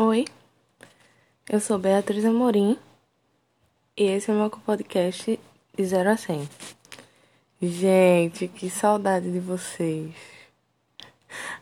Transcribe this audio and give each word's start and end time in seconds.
Oi, 0.00 0.26
eu 1.50 1.58
sou 1.58 1.76
Beatriz 1.76 2.24
Amorim 2.24 2.78
e 3.96 4.04
esse 4.04 4.30
é 4.30 4.32
o 4.32 4.36
meu 4.36 4.48
podcast 4.48 5.40
de 5.76 5.84
0 5.84 6.10
a 6.10 6.16
100. 6.16 6.48
Gente, 7.60 8.46
que 8.46 8.70
saudade 8.70 9.28
de 9.32 9.40
vocês. 9.40 10.14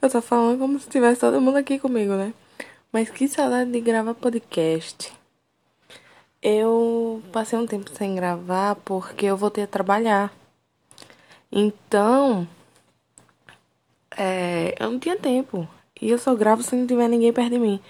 Eu 0.03 0.11
tô 0.11 0.21
falando 0.21 0.59
como 0.59 0.79
se 0.79 0.87
tivesse 0.87 1.19
todo 1.19 1.41
mundo 1.41 1.57
aqui 1.57 1.79
comigo, 1.79 2.13
né? 2.13 2.35
Mas 2.93 3.09
que 3.09 3.27
saudade 3.27 3.73
de 3.73 3.81
gravar 3.81 4.13
podcast. 4.13 5.11
Eu 6.43 7.23
passei 7.33 7.59
um 7.59 7.67
tempo 7.67 7.91
sem 7.97 8.17
gravar 8.17 8.75
porque 8.75 9.25
eu 9.25 9.37
voltei 9.39 9.65
a 9.65 9.67
trabalhar. 9.67 10.31
Então, 11.51 12.47
é, 14.15 14.75
eu 14.79 14.91
não 14.91 14.99
tinha 14.99 15.17
tempo. 15.17 15.67
E 15.99 16.11
eu 16.11 16.19
só 16.19 16.35
gravo 16.35 16.63
se 16.63 16.77
não 16.77 16.87
tiver 16.87 17.09
ninguém 17.09 17.33
perto 17.33 17.53
de 17.53 17.59
mim. 17.59 17.81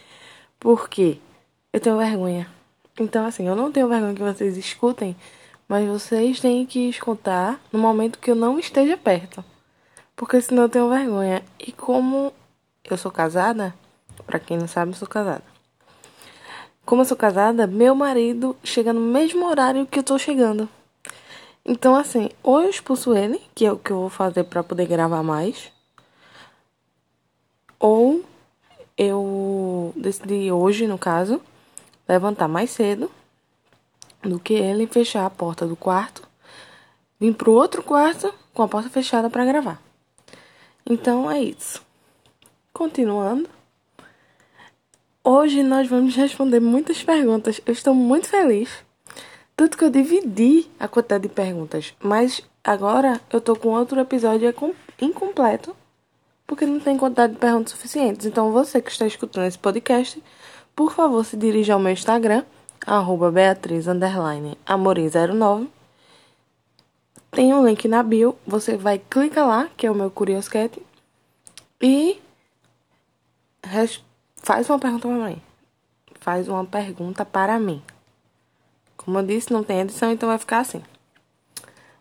Por 0.59 0.89
quê? 0.89 1.19
Eu 1.73 1.81
tenho 1.81 1.99
vergonha. 1.99 2.49
Então, 2.99 3.27
assim, 3.27 3.47
eu 3.47 3.55
não 3.55 3.71
tenho 3.71 3.89
vergonha 3.89 4.15
que 4.15 4.23
vocês 4.23 4.57
escutem, 4.57 5.15
mas 5.69 5.87
vocês 5.87 6.41
têm 6.41 6.65
que 6.65 6.89
escutar 6.89 7.61
no 7.71 7.79
momento 7.79 8.19
que 8.19 8.31
eu 8.31 8.35
não 8.35 8.59
esteja 8.59 8.97
perto. 8.97 9.45
Porque 10.15 10.41
senão 10.41 10.65
eu 10.65 10.69
tenho 10.69 10.89
vergonha. 10.89 11.43
E 11.59 11.73
como 11.73 12.33
eu 12.85 12.97
sou 12.97 13.11
casada, 13.11 13.75
pra 14.27 14.39
quem 14.39 14.57
não 14.57 14.67
sabe, 14.67 14.93
eu 14.93 14.97
sou 14.97 15.07
casada. 15.07 15.45
Como 16.87 17.03
eu 17.03 17.07
sou 17.07 17.17
casada, 17.17 17.67
meu 17.67 17.95
marido 17.95 18.57
chega 18.65 18.93
no 18.93 19.01
mesmo 19.01 19.47
horário 19.47 19.87
que 19.87 19.99
eu 19.99 20.05
tô 20.05 20.19
chegando. 20.19 20.69
Então, 21.65 21.97
assim, 21.97 22.31
ou 22.43 22.63
eu 22.63 22.71
expulso 22.71 23.15
ele, 23.15 23.43
que 23.55 23.67
é 23.67 23.73
o 23.73 23.77
que 23.77 23.91
eu 23.91 23.99
vou 23.99 24.09
fazer 24.09 24.45
para 24.45 24.63
poder 24.63 24.87
gravar 24.87 25.23
mais, 25.23 25.71
ou 27.79 28.25
eu 28.97 29.93
decidi 29.97 30.51
hoje, 30.51 30.87
no 30.87 30.99
caso, 30.99 31.41
levantar 32.09 32.49
mais 32.49 32.71
cedo 32.71 33.11
do 34.23 34.41
que 34.41 34.55
ele 34.55 34.87
fechar 34.87 35.27
a 35.27 35.31
porta 35.31 35.67
do 35.67 35.77
quarto, 35.77 36.23
vir 37.21 37.35
pro 37.35 37.53
outro 37.53 37.83
quarto 37.83 38.33
com 38.55 38.63
a 38.63 38.69
porta 38.69 38.89
fechada 38.89 39.29
para 39.29 39.45
gravar. 39.45 39.81
Então 40.89 41.31
é 41.31 41.41
isso. 41.41 41.83
Continuando. 42.73 43.49
Hoje 45.23 45.63
nós 45.63 45.89
vamos 45.89 46.15
responder 46.15 46.61
muitas 46.61 47.03
perguntas. 47.03 47.61
Eu 47.67 47.73
estou 47.73 47.95
muito 47.95 48.29
feliz. 48.29 48.71
Tanto 49.57 49.77
que 49.77 49.85
eu 49.85 49.91
dividi 49.91 50.71
a 50.79 50.87
quantidade 50.87 51.23
de 51.23 51.35
perguntas. 51.35 51.95
Mas 52.01 52.43
agora 52.63 53.21
eu 53.33 53.41
tô 53.41 53.57
com 53.57 53.71
outro 53.71 53.99
episódio 53.99 54.55
incompleto 55.01 55.75
porque 56.47 56.65
não 56.65 56.79
tem 56.79 56.97
quantidade 56.97 57.33
de 57.33 57.39
perguntas 57.39 57.73
suficientes. 57.73 58.27
Então, 58.27 58.53
você 58.53 58.81
que 58.81 58.91
está 58.91 59.07
escutando 59.07 59.47
esse 59.47 59.59
podcast, 59.59 60.23
por 60.75 60.93
favor, 60.93 61.25
se 61.25 61.37
dirija 61.37 61.75
ao 61.75 61.81
meu 61.81 61.93
Instagram, 61.93 62.45
arroba 62.87 63.31
Beatriz, 63.31 63.87
Amorim09. 63.87 65.69
Tem 67.31 67.53
um 67.53 67.67
link 67.67 67.89
na 67.89 68.03
bio, 68.03 68.37
você 68.47 68.77
vai 68.77 68.99
clicar 68.99 69.47
lá, 69.47 69.69
que 69.77 69.87
é 69.87 69.91
o 69.91 69.95
meu 69.95 70.11
Curioscat, 70.11 70.81
e 71.83 72.21
faz 74.37 74.71
uma 74.71 74.79
pergunta 74.79 75.09
para 75.09 75.29
mim. 75.29 75.43
Faz 76.21 76.49
uma 76.49 76.65
pergunta 76.65 77.25
para 77.25 77.59
mim. 77.59 77.83
Como 78.97 79.19
eu 79.19 79.23
disse, 79.23 79.53
não 79.53 79.63
tem 79.63 79.81
edição, 79.81 80.11
então 80.13 80.29
vai 80.29 80.39
ficar 80.39 80.61
assim. 80.61 80.83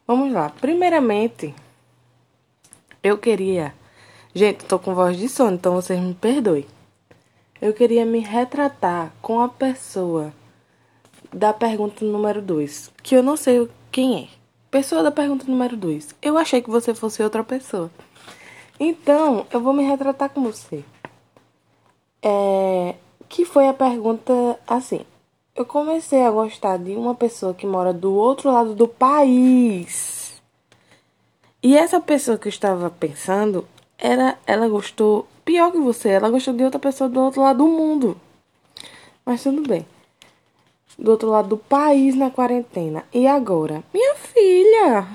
Vamos 0.08 0.32
lá. 0.32 0.50
Primeiramente, 0.50 1.54
eu 3.04 3.18
queria 3.18 3.74
Gente, 4.38 4.66
tô 4.66 4.78
com 4.78 4.94
voz 4.94 5.16
de 5.18 5.30
sono, 5.30 5.54
então 5.54 5.76
vocês 5.76 5.98
me 5.98 6.14
perdoem. 6.14 6.66
Eu 7.62 7.72
queria 7.72 8.06
me 8.06 8.20
retratar 8.20 9.14
com 9.22 9.40
a 9.40 9.48
pessoa 9.48 10.34
da 11.32 11.54
pergunta 11.54 12.04
número 12.04 12.42
2, 12.42 12.92
que 13.02 13.16
eu 13.16 13.24
não 13.24 13.38
sei 13.38 13.70
quem 13.90 14.24
é. 14.24 14.28
Pessoa 14.70 15.02
da 15.02 15.10
pergunta 15.10 15.46
número 15.48 15.78
2. 15.78 16.16
Eu 16.22 16.38
achei 16.38 16.62
que 16.62 16.70
você 16.70 16.94
fosse 16.94 17.24
outra 17.24 17.46
pessoa. 17.46 17.90
Então, 18.78 19.48
eu 19.54 19.62
vou 19.62 19.72
me 19.72 19.86
retratar 19.86 20.30
com 20.30 20.44
você. 20.44 20.84
É, 22.22 22.96
que 23.30 23.46
foi 23.46 23.70
a 23.70 23.74
pergunta 23.74 24.60
assim. 24.68 25.00
Eu 25.56 25.66
comecei 25.66 26.26
a 26.26 26.32
gostar 26.32 26.76
de 26.76 26.94
uma 26.94 27.16
pessoa 27.16 27.54
que 27.54 27.66
mora 27.66 27.94
do 27.94 28.14
outro 28.14 28.52
lado 28.52 28.76
do 28.76 28.86
país. 28.86 30.42
E 31.64 31.78
essa 31.78 32.02
pessoa 32.02 32.38
que 32.38 32.50
eu 32.50 32.52
estava 32.52 32.90
pensando 32.90 33.66
era, 33.98 34.38
ela 34.46 34.68
gostou 34.68 35.28
pior 35.44 35.72
que 35.72 35.78
você, 35.78 36.10
ela 36.10 36.30
gostou 36.30 36.54
de 36.54 36.64
outra 36.64 36.80
pessoa 36.80 37.10
do 37.10 37.20
outro 37.20 37.42
lado 37.42 37.58
do 37.58 37.68
mundo. 37.68 38.20
Mas 39.26 39.44
tudo 39.44 39.62
bem. 39.68 39.86
Do 40.98 41.12
outro 41.12 41.30
lado 41.30 41.50
do 41.50 41.58
país 41.58 42.16
na 42.16 42.30
quarentena. 42.30 43.04
E 43.14 43.28
agora? 43.28 43.84
Minha 43.94 44.16
filha! 44.16 45.08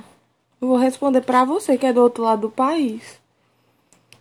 Vou 0.61 0.77
responder 0.77 1.23
para 1.23 1.45
você 1.45 1.79
que 1.79 1.87
é 1.87 1.93
do 1.93 2.03
outro 2.03 2.23
lado 2.23 2.43
do 2.43 2.51
país. 2.51 3.19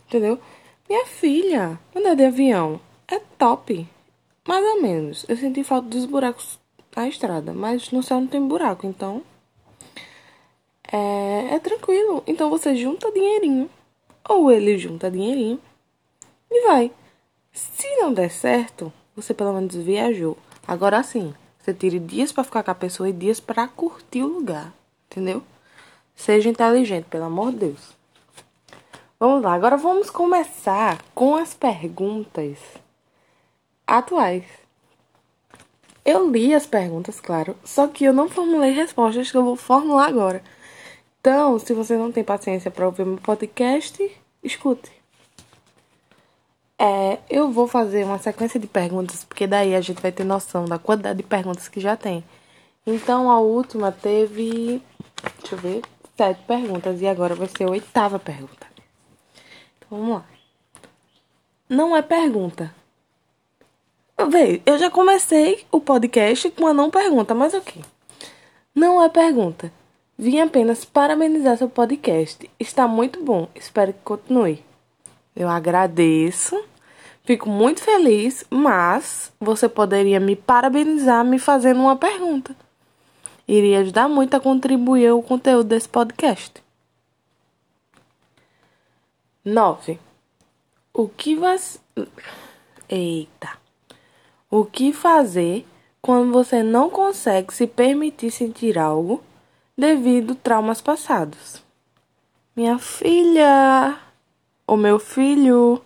Entendeu? 0.08 0.40
Minha 0.88 1.06
filha, 1.06 1.80
andar 1.96 2.16
de 2.16 2.26
avião 2.26 2.80
é 3.08 3.20
top. 3.38 3.88
Mais 4.48 4.66
ou 4.66 4.82
menos. 4.82 5.26
Eu 5.28 5.38
senti 5.38 5.64
falta 5.64 5.90
dos 5.90 6.06
buracos 6.06 6.58
na 6.96 7.08
estrada, 7.08 7.54
mas 7.54 7.92
no 7.92 8.02
céu 8.02 8.20
não 8.20 8.28
tem 8.28 8.42
buraco, 8.42 8.88
então. 8.88 9.22
É, 10.92 11.56
é 11.56 11.60
tranquilo. 11.60 12.24
Então 12.26 12.50
você 12.50 12.76
junta 12.76 13.12
dinheirinho 13.12 13.70
ou 14.30 14.52
ele 14.52 14.78
junta 14.78 15.10
dinheirinho 15.10 15.60
e 16.50 16.68
vai. 16.68 16.92
Se 17.52 17.88
não 17.98 18.14
der 18.14 18.30
certo, 18.30 18.94
você 19.16 19.34
pelo 19.34 19.54
menos 19.54 19.76
viajou. 19.76 20.38
Agora 20.68 21.02
sim, 21.02 21.34
você 21.58 21.74
tire 21.74 22.00
dias 22.00 22.32
para 22.32 22.44
ficar 22.44 22.64
com 22.64 22.72
a 22.72 22.76
pessoa 22.76 23.10
e 23.10 23.14
dias 23.14 23.40
para 23.40 23.68
curtir 23.68 24.22
o 24.22 24.28
lugar, 24.28 24.72
entendeu? 25.10 25.42
Seja 26.16 26.48
inteligente, 26.48 27.06
pelo 27.06 27.26
amor 27.26 27.52
de 27.52 27.58
Deus. 27.58 27.98
Vamos 29.20 29.44
lá, 29.44 29.54
agora 29.54 29.76
vamos 29.76 30.10
começar 30.10 31.02
com 31.14 31.36
as 31.36 31.54
perguntas 31.54 32.58
atuais. 33.86 34.46
Eu 36.06 36.30
li 36.32 36.54
as 36.54 36.66
perguntas, 36.66 37.20
claro, 37.20 37.58
só 37.64 37.88
que 37.88 38.06
eu 38.06 38.14
não 38.14 38.30
formulei 38.30 38.72
respostas 38.72 39.32
que 39.32 39.38
eu 39.38 39.44
vou 39.44 39.56
formular 39.56 40.08
agora. 40.08 40.42
Então, 41.20 41.60
se 41.60 41.74
você 41.74 41.98
não 41.98 42.12
tem 42.12 42.24
paciência 42.24 42.72
para 42.72 42.86
ouvir 42.86 43.06
meu 43.06 43.18
podcast, 43.18 44.10
escute. 44.42 44.90
É, 46.78 47.20
eu 47.30 47.52
vou 47.52 47.68
fazer 47.68 48.06
uma 48.06 48.18
sequência 48.18 48.58
de 48.58 48.68
perguntas, 48.68 49.26
porque 49.26 49.46
daí 49.46 49.76
a 49.76 49.82
gente 49.82 50.02
vai 50.02 50.14
ter 50.14 50.24
noção 50.24 50.64
da 50.64 50.80
quantidade 50.80 51.18
de 51.18 51.24
perguntas 51.24 51.68
que 51.68 51.82
já 51.82 51.98
tem. 51.98 52.24
Então, 52.88 53.30
a 53.30 53.40
última 53.42 53.92
teve, 53.92 54.82
deixa 55.40 55.56
eu 55.56 55.60
ver, 55.60 55.82
sete 56.16 56.42
perguntas, 56.44 57.02
e 57.02 57.08
agora 57.08 57.36
vai 57.36 57.50
ser 57.50 57.66
a 57.66 57.72
oitava 57.72 58.18
pergunta. 58.18 58.68
Então, 59.78 60.00
vamos 60.00 60.10
lá. 60.16 60.26
Não 61.68 61.96
é 61.98 62.02
pergunta. 62.02 62.74
Vê, 64.30 64.62
eu 64.66 64.78
já 64.78 64.90
comecei 64.90 65.66
o 65.70 65.82
podcast 65.82 66.50
com 66.52 66.64
uma 66.64 66.74
não 66.74 66.90
pergunta, 66.90 67.36
mas 67.36 67.54
ok. 67.54 67.84
Não 68.74 69.04
é 69.04 69.10
pergunta. 69.10 69.72
Vim 70.22 70.42
apenas 70.42 70.84
parabenizar 70.84 71.58
seu 71.58 71.70
podcast. 71.70 72.52
Está 72.60 72.86
muito 72.90 73.24
bom. 73.24 73.48
Espero 73.56 73.94
que 73.94 74.02
continue. 74.04 74.62
Eu 75.34 75.48
agradeço. 75.48 76.62
Fico 77.24 77.48
muito 77.48 77.82
feliz, 77.82 78.44
mas 78.50 79.32
você 79.40 79.70
poderia 79.70 80.20
me 80.20 80.36
parabenizar 80.36 81.24
me 81.24 81.40
fazendo 81.40 81.80
uma 81.80 81.96
pergunta. 81.96 82.54
Iria 83.48 83.80
ajudar 83.80 84.10
muito 84.10 84.34
a 84.34 84.42
contribuir 84.42 85.10
o 85.14 85.24
conteúdo 85.24 85.70
desse 85.70 85.88
podcast. 85.88 86.62
9. 89.46 89.98
O 90.94 91.08
que 91.08 91.34
você. 91.34 91.80
Eita. 92.90 93.58
O 94.52 94.66
que 94.66 94.92
fazer 94.92 95.66
quando 96.02 96.34
você 96.34 96.62
não 96.62 96.90
consegue 96.90 97.54
se 97.54 97.66
permitir 97.66 98.32
sentir 98.32 98.78
algo 98.78 99.24
devido 99.80 100.36
traumas 100.36 100.82
passados. 100.82 101.64
Minha 102.54 102.78
filha, 102.78 103.98
o 104.68 104.76
meu 104.76 105.00
filho, 105.00 105.82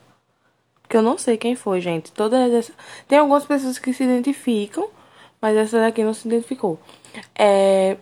que 0.89 0.97
eu 0.97 1.03
não 1.03 1.15
sei 1.15 1.37
quem 1.37 1.55
foi, 1.55 1.79
gente. 1.79 2.11
Todas 2.11 2.51
essas... 2.51 2.75
tem 3.07 3.19
algumas 3.19 3.45
pessoas 3.45 3.77
que 3.77 3.93
se 3.93 4.03
identificam, 4.03 4.89
mas 5.39 5.55
essa 5.55 5.79
daqui 5.79 6.03
não 6.03 6.13
se 6.13 6.27
identificou. 6.27 6.79
É, 7.35 7.97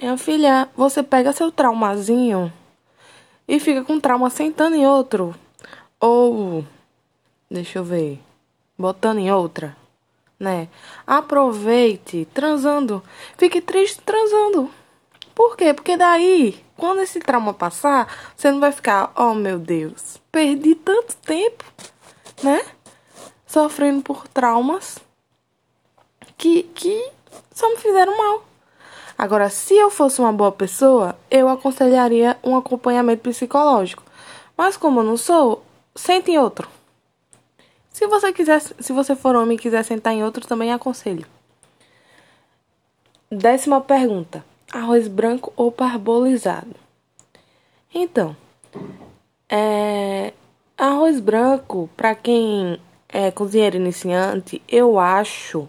minha 0.00 0.16
filha, 0.16 0.66
você 0.74 1.02
pega 1.02 1.34
seu 1.34 1.52
traumazinho 1.52 2.50
e 3.46 3.60
fica 3.60 3.84
com 3.84 4.00
trauma 4.00 4.30
sentando 4.30 4.76
em 4.76 4.86
outro 4.86 5.34
ou 6.00 6.64
deixa 7.50 7.80
eu 7.80 7.84
ver, 7.84 8.18
botando 8.78 9.18
em 9.18 9.30
outra, 9.30 9.76
né? 10.40 10.68
Aproveite 11.06 12.26
transando. 12.32 13.02
Fique 13.36 13.60
triste 13.60 14.00
transando. 14.00 14.70
Por 15.34 15.56
quê? 15.56 15.74
Porque 15.74 15.96
daí, 15.96 16.64
quando 16.76 17.00
esse 17.00 17.18
trauma 17.20 17.52
passar, 17.52 18.06
você 18.36 18.50
não 18.50 18.60
vai 18.60 18.72
ficar, 18.72 19.12
oh 19.16 19.34
meu 19.34 19.58
Deus, 19.58 20.20
perdi 20.30 20.74
tanto 20.74 21.16
tempo, 21.16 21.64
né? 22.42 22.64
sofrendo 23.54 24.02
por 24.02 24.26
traumas 24.26 24.98
que, 26.36 26.64
que 26.74 27.10
só 27.52 27.70
me 27.70 27.76
fizeram 27.76 28.18
mal. 28.18 28.42
Agora, 29.16 29.48
se 29.48 29.74
eu 29.76 29.90
fosse 29.90 30.20
uma 30.20 30.32
boa 30.32 30.50
pessoa, 30.50 31.16
eu 31.30 31.48
aconselharia 31.48 32.36
um 32.42 32.56
acompanhamento 32.56 33.22
psicológico. 33.22 34.02
Mas 34.56 34.76
como 34.76 35.00
eu 35.00 35.04
não 35.04 35.16
sou, 35.16 35.64
sente 35.94 36.32
em 36.32 36.38
outro. 36.38 36.68
Se 37.90 38.08
você 38.08 38.32
quiser, 38.32 38.60
se 38.60 38.92
você 38.92 39.14
for 39.14 39.36
homem 39.36 39.56
e 39.56 39.60
quiser 39.60 39.84
sentar 39.84 40.12
em 40.12 40.24
outro, 40.24 40.44
também 40.44 40.72
aconselho. 40.72 41.24
Décima 43.30 43.80
pergunta: 43.80 44.44
arroz 44.74 45.06
branco 45.06 45.52
ou 45.56 45.70
parbolizado? 45.70 46.74
Então, 47.94 48.36
é, 49.48 50.32
arroz 50.76 51.20
branco, 51.20 51.88
para 51.96 52.14
quem 52.16 52.80
é 53.08 53.30
cozinheiro 53.30 53.76
iniciante, 53.76 54.60
eu 54.68 54.98
acho 54.98 55.68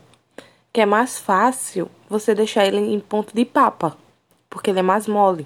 que 0.74 0.82
é 0.82 0.86
mais 0.88 1.20
fácil 1.20 1.88
você 2.10 2.34
deixar 2.34 2.66
ele 2.66 2.78
em 2.78 3.00
ponto 3.00 3.36
de 3.36 3.46
papa, 3.46 3.96
porque 4.50 4.72
ele 4.72 4.80
é 4.80 4.82
mais 4.82 5.08
mole. 5.08 5.46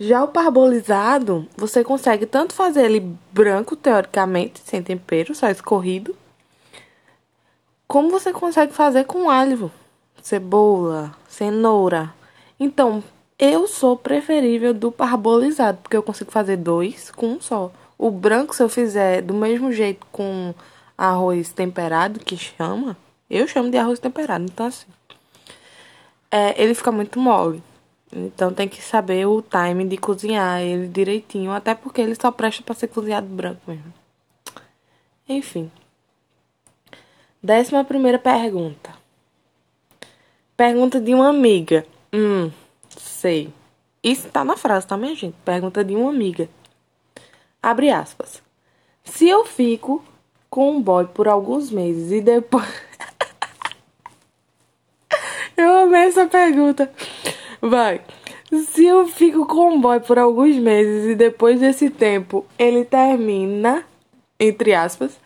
Já 0.00 0.24
o 0.24 0.28
parbolizado, 0.28 1.46
você 1.56 1.84
consegue 1.84 2.26
tanto 2.26 2.52
fazer 2.52 2.84
ele 2.86 3.16
branco, 3.30 3.76
teoricamente, 3.76 4.60
sem 4.64 4.82
tempero, 4.82 5.36
só 5.36 5.48
escorrido, 5.48 6.16
como 7.86 8.10
você 8.10 8.32
consegue 8.32 8.72
fazer 8.72 9.04
com 9.04 9.30
alho, 9.30 9.70
cebola, 10.22 11.14
cenoura. 11.28 12.14
Então, 12.58 13.02
eu 13.38 13.66
sou 13.66 13.96
preferível 13.96 14.72
do 14.72 14.92
parbolizado, 14.92 15.78
porque 15.82 15.96
eu 15.96 16.02
consigo 16.02 16.30
fazer 16.30 16.56
dois 16.56 17.10
com 17.10 17.26
um 17.26 17.40
só. 17.40 17.72
O 17.98 18.10
branco, 18.10 18.54
se 18.54 18.62
eu 18.62 18.68
fizer 18.68 19.20
do 19.20 19.34
mesmo 19.34 19.72
jeito 19.72 20.06
com 20.12 20.54
arroz 20.96 21.52
temperado, 21.52 22.20
que 22.20 22.36
chama, 22.36 22.96
eu 23.28 23.46
chamo 23.48 23.70
de 23.70 23.76
arroz 23.76 23.98
temperado, 23.98 24.44
então 24.44 24.66
assim. 24.66 24.86
É, 26.30 26.62
ele 26.62 26.74
fica 26.74 26.92
muito 26.92 27.18
mole. 27.18 27.62
Então 28.14 28.52
tem 28.52 28.68
que 28.68 28.82
saber 28.82 29.26
o 29.26 29.42
time 29.42 29.84
de 29.86 29.96
cozinhar 29.96 30.60
ele 30.60 30.86
direitinho, 30.86 31.50
até 31.50 31.74
porque 31.74 32.00
ele 32.00 32.14
só 32.14 32.30
presta 32.30 32.62
para 32.62 32.74
ser 32.74 32.88
cozinhado 32.88 33.26
branco 33.26 33.60
mesmo. 33.66 33.92
Enfim. 35.28 35.70
Décima 37.42 37.84
primeira 37.84 38.18
pergunta. 38.18 39.01
Pergunta 40.56 41.00
de 41.00 41.14
uma 41.14 41.28
amiga. 41.28 41.86
Hum, 42.12 42.50
sei. 42.88 43.52
Isso 44.02 44.28
tá 44.28 44.44
na 44.44 44.56
frase, 44.56 44.86
tá, 44.86 44.98
gente? 44.98 45.34
Pergunta 45.44 45.84
de 45.84 45.94
uma 45.94 46.10
amiga. 46.10 46.48
Abre 47.62 47.90
aspas. 47.90 48.42
Se 49.04 49.28
eu 49.28 49.44
fico 49.44 50.04
com 50.50 50.72
um 50.72 50.82
boy 50.82 51.06
por 51.06 51.28
alguns 51.28 51.70
meses 51.70 52.12
e 52.12 52.20
depois. 52.20 52.66
Eu 55.56 55.84
amei 55.84 56.08
essa 56.08 56.26
pergunta. 56.26 56.90
Vai. 57.60 58.00
Se 58.66 58.84
eu 58.84 59.06
fico 59.06 59.46
com 59.46 59.74
um 59.74 59.80
boy 59.80 60.00
por 60.00 60.18
alguns 60.18 60.56
meses 60.56 61.10
e 61.10 61.14
depois 61.14 61.60
desse 61.60 61.88
tempo 61.88 62.44
ele 62.58 62.84
termina, 62.84 63.84
entre 64.38 64.74
aspas, 64.74 65.18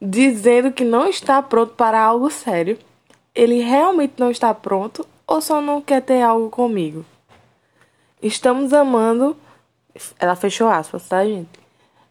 dizendo 0.00 0.72
que 0.72 0.84
não 0.84 1.06
está 1.06 1.42
pronto 1.42 1.74
para 1.74 2.00
algo 2.00 2.30
sério, 2.30 2.78
ele 3.34 3.60
realmente 3.62 4.14
não 4.18 4.30
está 4.30 4.52
pronto 4.52 5.06
ou 5.26 5.40
só 5.40 5.60
não 5.60 5.80
quer 5.80 6.02
ter 6.02 6.22
algo 6.22 6.50
comigo? 6.50 7.04
Estamos 8.22 8.72
amando. 8.72 9.36
Ela 10.18 10.36
fechou 10.36 10.68
aspas, 10.68 11.08
tá, 11.08 11.24
gente? 11.24 11.60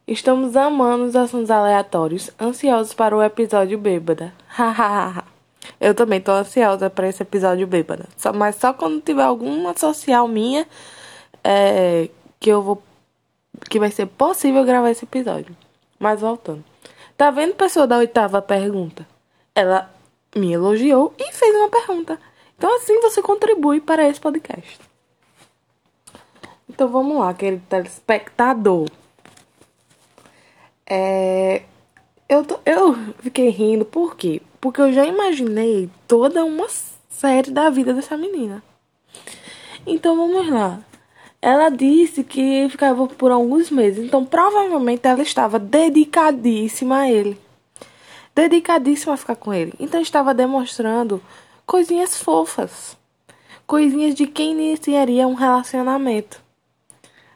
Estamos 0.07 0.55
amando 0.55 1.05
os 1.05 1.15
assuntos 1.15 1.49
aleatórios, 1.49 2.31
ansiosos 2.39 2.93
para 2.93 3.15
o 3.15 3.23
episódio 3.23 3.77
bêbada. 3.77 4.33
Hahaha. 4.47 5.23
Eu 5.79 5.93
também 5.93 6.19
tô 6.19 6.31
ansiosa 6.31 6.89
para 6.89 7.07
esse 7.07 7.23
episódio 7.23 7.65
bêbada. 7.67 8.05
Só, 8.17 8.33
mas 8.33 8.55
só 8.55 8.73
quando 8.73 9.01
tiver 9.01 9.23
alguma 9.23 9.77
social 9.77 10.27
minha 10.27 10.67
é, 11.43 12.09
que 12.39 12.49
eu 12.49 12.61
vou. 12.61 12.83
que 13.69 13.79
vai 13.79 13.91
ser 13.91 14.07
possível 14.07 14.65
gravar 14.65 14.89
esse 14.89 15.05
episódio. 15.05 15.55
Mas 15.99 16.19
voltando. 16.19 16.63
Tá 17.15 17.29
vendo, 17.29 17.53
pessoa 17.53 17.85
da 17.85 17.97
oitava 17.97 18.41
pergunta? 18.41 19.07
Ela 19.53 19.89
me 20.35 20.53
elogiou 20.53 21.13
e 21.17 21.31
fez 21.31 21.55
uma 21.55 21.69
pergunta. 21.69 22.19
Então 22.57 22.75
assim 22.77 22.99
você 23.01 23.21
contribui 23.21 23.81
para 23.81 24.07
esse 24.07 24.19
podcast. 24.19 24.79
Então 26.69 26.87
vamos 26.87 27.17
lá, 27.17 27.33
querido 27.33 27.63
telespectador. 27.67 28.87
É, 30.85 31.63
eu, 32.27 32.45
tô, 32.45 32.59
eu 32.65 32.95
fiquei 33.19 33.49
rindo, 33.49 33.83
por 33.83 34.15
quê? 34.15 34.41
Porque 34.59 34.81
eu 34.81 34.93
já 34.93 35.05
imaginei 35.05 35.89
toda 36.07 36.45
uma 36.45 36.67
série 37.09 37.51
da 37.51 37.69
vida 37.69 37.93
dessa 37.93 38.15
menina. 38.15 38.63
Então 39.85 40.15
vamos 40.15 40.49
lá. 40.49 40.79
Ela 41.41 41.69
disse 41.69 42.23
que 42.23 42.67
ficava 42.69 43.07
por 43.07 43.31
alguns 43.31 43.71
meses, 43.71 44.05
então 44.05 44.23
provavelmente 44.23 45.07
ela 45.07 45.21
estava 45.23 45.57
dedicadíssima 45.57 46.99
a 46.99 47.11
ele. 47.11 47.37
Dedicadíssima 48.33 49.13
a 49.13 49.17
ficar 49.17 49.35
com 49.35 49.53
ele. 49.53 49.73
Então 49.79 50.01
estava 50.01 50.33
demonstrando 50.33 51.21
coisinhas 51.65 52.21
fofas. 52.21 52.97
Coisinhas 53.67 54.15
de 54.15 54.27
quem 54.27 54.51
iniciaria 54.51 55.27
um 55.27 55.33
relacionamento. 55.33 56.41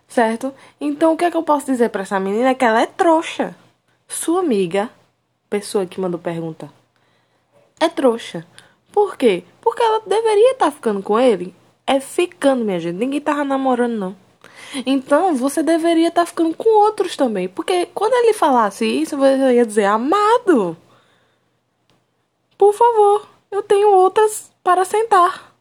Certo? 0.07 0.53
Então 0.80 1.13
o 1.13 1.18
que 1.18 1.25
é 1.25 1.31
que 1.31 1.38
eu 1.38 1.44
posso 1.44 1.65
dizer 1.65 1.89
para 1.89 2.03
essa 2.03 2.19
menina? 2.19 2.50
É 2.50 2.53
que 2.53 2.65
ela 2.65 2.81
é 2.81 2.86
trouxa. 2.86 3.56
Sua 4.07 4.39
amiga, 4.39 4.89
pessoa 5.50 5.86
que 5.86 6.00
mandou 6.00 6.19
pergunta, 6.19 6.71
é 7.80 7.89
trouxa. 7.89 8.45
Por 8.91 9.18
quê? 9.18 9.44
Porque 9.59 9.83
ela 9.83 10.01
deveria 10.06 10.51
estar 10.53 10.68
tá 10.68 10.71
ficando 10.71 11.01
com 11.01 11.19
ele. 11.19 11.53
É 11.86 12.00
ficando, 12.00 12.63
minha 12.63 12.80
gente. 12.80 12.95
Ninguém 12.95 13.19
tava 13.19 13.44
namorando, 13.44 13.98
não. 13.98 14.15
Então, 14.86 15.36
você 15.36 15.62
deveria 15.62 16.07
estar 16.07 16.21
tá 16.21 16.25
ficando 16.25 16.56
com 16.56 16.69
outros 16.83 17.15
também. 17.15 17.48
Porque 17.48 17.88
quando 17.94 18.13
ele 18.13 18.33
falasse 18.33 18.86
isso, 18.86 19.18
você 19.18 19.53
ia 19.53 19.65
dizer, 19.65 19.86
amado, 19.86 20.77
por 22.57 22.73
favor, 22.73 23.27
eu 23.51 23.61
tenho 23.61 23.91
outras 23.91 24.51
para 24.63 24.85
sentar. 24.85 25.53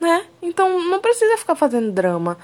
Né? 0.00 0.26
Então, 0.42 0.82
não 0.82 1.00
precisa 1.00 1.36
ficar 1.36 1.54
fazendo 1.54 1.92
drama. 1.92 2.36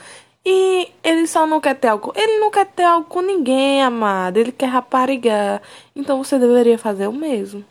E 0.44 0.90
ele 1.04 1.26
só 1.26 1.46
não 1.46 1.60
quer 1.60 1.74
ter 1.74 1.88
algo. 1.88 2.12
Ele 2.16 2.38
não 2.38 2.50
quer 2.50 2.66
ter 2.66 2.84
algo 2.84 3.06
com 3.06 3.20
ninguém, 3.20 3.82
amado. 3.82 4.38
Ele 4.38 4.52
quer 4.52 4.66
raparigar. 4.66 5.60
Então 5.94 6.22
você 6.22 6.38
deveria 6.38 6.78
fazer 6.78 7.06
o 7.06 7.12
mesmo. 7.12 7.64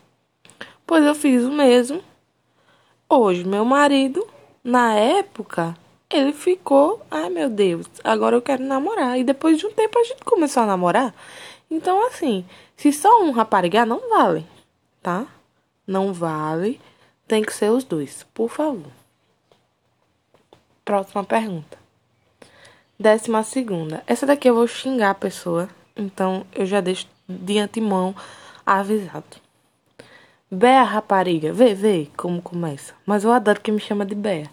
Pois 0.86 1.04
eu 1.04 1.16
fiz 1.16 1.44
o 1.44 1.52
mesmo. 1.52 2.02
Hoje, 3.10 3.44
meu 3.44 3.66
marido, 3.66 4.26
na 4.64 4.94
época, 4.94 5.76
ele 6.10 6.32
ficou. 6.32 7.02
Ai 7.10 7.30
meu 7.30 7.50
Deus, 7.50 7.88
agora 8.04 8.36
eu 8.36 8.42
quero 8.42 8.64
namorar. 8.64 9.18
E 9.20 9.24
depois 9.24 9.58
de 9.58 9.66
um 9.66 9.72
tempo 9.72 9.98
a 9.98 10.04
gente 10.04 10.24
começou 10.24 10.64
a 10.64 10.68
namorar. 10.68 11.14
Então, 11.72 12.06
assim, 12.08 12.46
se 12.76 12.92
só 12.92 13.24
um 13.24 13.32
raparigar, 13.32 13.86
não 13.86 14.10
vale, 14.10 14.46
tá? 15.02 15.26
Não 15.90 16.14
vale. 16.14 16.80
Tem 17.28 17.42
que 17.42 17.52
ser 17.52 17.72
os 17.72 17.84
dois, 17.84 18.24
por 18.32 18.48
favor. 18.48 18.92
Próxima 20.86 21.24
pergunta. 21.24 21.80
Décima 23.00 23.42
segunda. 23.42 24.04
Essa 24.06 24.28
daqui 24.28 24.48
eu 24.48 24.54
vou 24.54 24.68
xingar 24.68 25.10
a 25.10 25.16
pessoa, 25.16 25.68
então 25.96 26.46
eu 26.54 26.68
já 26.68 26.80
deixo 26.80 27.08
de 27.28 27.58
antemão 27.58 28.16
avisado. 28.64 29.38
Bea 30.52 30.84
rapariga, 30.84 31.52
vê, 31.52 31.74
vê 31.74 32.08
como 32.16 32.40
começa. 32.40 32.94
Mas 33.04 33.24
eu 33.24 33.32
adoro 33.32 33.60
que 33.60 33.72
me 33.72 33.80
chama 33.80 34.06
de 34.06 34.14
Bea. 34.14 34.48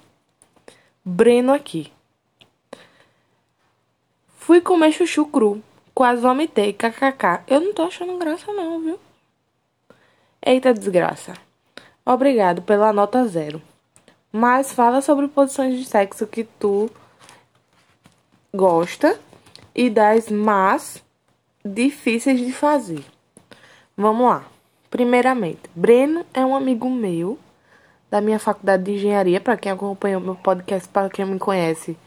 Breno 1.05 1.52
aqui. 1.52 1.93
Fui 4.38 4.62
comer 4.62 4.93
chuchu 4.93 5.26
cru. 5.26 5.62
Quase 5.95 6.23
vomitei, 6.23 6.73
kkk. 6.73 7.43
Eu 7.47 7.61
não 7.61 7.75
tô 7.75 7.83
achando 7.83 8.16
graça 8.16 8.50
não, 8.55 8.81
viu? 8.81 9.06
Eita 10.49 10.73
desgraça. 10.73 11.35
Obrigado 12.05 12.62
pela 12.62 12.93
nota 12.93 13.26
zero. 13.26 13.61
Mas 14.31 14.73
fala 14.73 15.03
sobre 15.03 15.26
posições 15.26 15.76
de 15.76 15.85
sexo 15.85 16.25
que 16.25 16.45
tu 16.45 16.88
gosta 18.55 19.19
e 19.75 19.91
das 19.91 20.31
más 20.31 21.03
difíceis 21.65 22.38
de 22.38 22.53
fazer. 22.53 23.05
Vamos 23.97 24.25
lá. 24.25 24.45
Primeiramente, 24.88 25.62
Breno 25.75 26.25
é 26.33 26.47
um 26.47 26.55
amigo 26.55 26.88
meu 26.88 27.37
da 28.09 28.21
minha 28.21 28.38
faculdade 28.38 28.85
de 28.85 28.93
engenharia. 28.93 29.41
Para 29.41 29.57
quem 29.57 29.73
acompanhou 29.73 30.21
meu 30.21 30.37
podcast, 30.37 30.88
para 30.88 31.11
quem 31.11 31.25
me 31.25 31.41
conhece, 31.41 31.99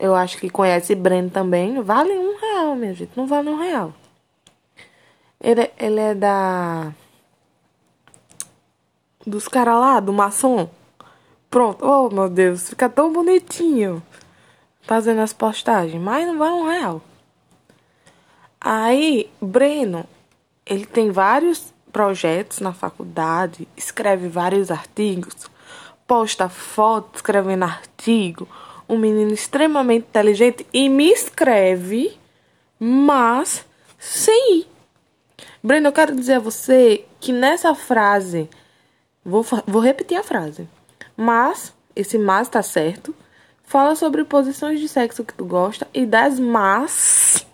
eu 0.00 0.16
acho 0.16 0.36
que 0.38 0.50
conhece 0.50 0.96
Breno 0.96 1.30
também. 1.30 1.80
Vale 1.80 2.10
um 2.10 2.36
real, 2.40 2.74
minha 2.74 2.92
gente. 2.92 3.12
Não 3.16 3.28
vale 3.28 3.50
um 3.50 3.56
real. 3.56 3.94
Ele, 5.40 5.70
ele 5.78 6.00
é 6.00 6.12
da. 6.12 6.92
Dos 9.26 9.48
caras 9.48 9.74
lá, 9.80 10.00
do 10.00 10.12
maçom. 10.12 10.70
Pronto. 11.50 11.84
Oh, 11.84 12.08
meu 12.08 12.28
Deus, 12.28 12.68
fica 12.68 12.88
tão 12.88 13.12
bonitinho 13.12 14.02
fazendo 14.82 15.20
as 15.20 15.32
postagens, 15.32 16.00
mas 16.00 16.26
não 16.26 16.38
vai 16.38 16.50
um 16.50 16.68
real. 16.68 17.02
Aí, 18.60 19.28
Breno 19.40 20.06
ele 20.66 20.84
tem 20.84 21.12
vários 21.12 21.72
projetos 21.92 22.58
na 22.58 22.72
faculdade, 22.72 23.68
escreve 23.76 24.28
vários 24.28 24.70
artigos, 24.70 25.48
posta 26.06 26.48
foto 26.48 27.14
escrevendo 27.14 27.62
artigo. 27.62 28.48
Um 28.88 28.98
menino 28.98 29.32
extremamente 29.32 30.06
inteligente 30.08 30.66
e 30.72 30.88
me 30.88 31.10
escreve, 31.10 32.16
mas 32.78 33.64
sim. 33.98 34.64
Breno, 35.62 35.88
eu 35.88 35.92
quero 35.92 36.14
dizer 36.14 36.34
a 36.34 36.40
você 36.40 37.04
que 37.20 37.32
nessa 37.32 37.74
frase, 37.74 38.48
vou, 39.26 39.44
vou 39.66 39.82
repetir 39.82 40.16
a 40.16 40.22
frase, 40.22 40.68
mas, 41.16 41.74
esse 41.94 42.16
mas 42.16 42.48
tá 42.48 42.62
certo, 42.62 43.14
fala 43.64 43.96
sobre 43.96 44.24
posições 44.24 44.78
de 44.78 44.88
sexo 44.88 45.24
que 45.24 45.34
tu 45.34 45.44
gosta 45.44 45.88
e 45.92 46.06
das 46.06 46.38
mas. 46.38 47.44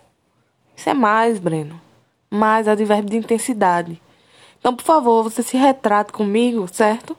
Isso 0.75 0.89
é 0.89 0.93
mais, 0.93 1.39
Breno. 1.39 1.81
Mais 2.29 2.67
advérbio 2.67 3.09
de 3.09 3.17
intensidade. 3.17 4.01
Então, 4.59 4.75
por 4.75 4.83
favor, 4.83 5.23
você 5.23 5.41
se 5.41 5.57
retrate 5.57 6.13
comigo, 6.13 6.67
certo? 6.71 7.17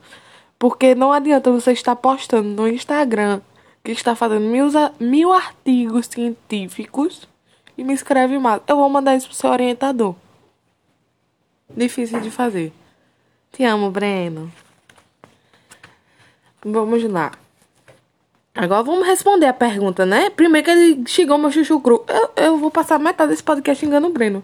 Porque 0.59 0.95
não 0.95 1.13
adianta 1.13 1.51
você 1.51 1.73
estar 1.73 1.97
postando 1.97 2.49
no 2.49 2.69
Instagram 2.69 3.41
que 3.83 3.93
está 3.93 4.15
fazendo 4.15 4.47
mil, 4.47 4.69
mil 4.99 5.33
artigos 5.33 6.07
científicos 6.07 7.29
e 7.77 7.85
me 7.85 7.93
escreve 7.93 8.39
mais. 8.39 8.63
Eu 8.67 8.77
vou 8.77 8.89
mandar 8.89 9.15
isso 9.17 9.27
pro 9.27 9.37
seu 9.37 9.51
orientador. 9.51 10.15
Difícil 11.77 12.21
de 12.21 12.31
fazer. 12.31 12.73
Te 13.55 13.63
amo, 13.63 13.89
Breno. 13.89 14.51
Vamos 16.65 17.05
lá. 17.05 17.31
Agora 18.53 18.83
vamos 18.83 19.07
responder 19.07 19.47
a 19.47 19.53
pergunta, 19.53 20.05
né? 20.05 20.29
Primeiro 20.29 20.65
que 20.65 20.71
ele 20.73 21.05
xingou 21.07 21.39
meu 21.39 21.53
chuchu 21.53 21.81
cru. 21.81 22.05
Eu, 22.09 22.31
eu 22.35 22.59
vou 22.59 22.69
passar 22.69 22.99
metade 22.99 23.31
desse 23.31 23.45
podcast 23.45 23.79
xingando 23.79 24.09
o 24.09 24.13
Breno. 24.13 24.43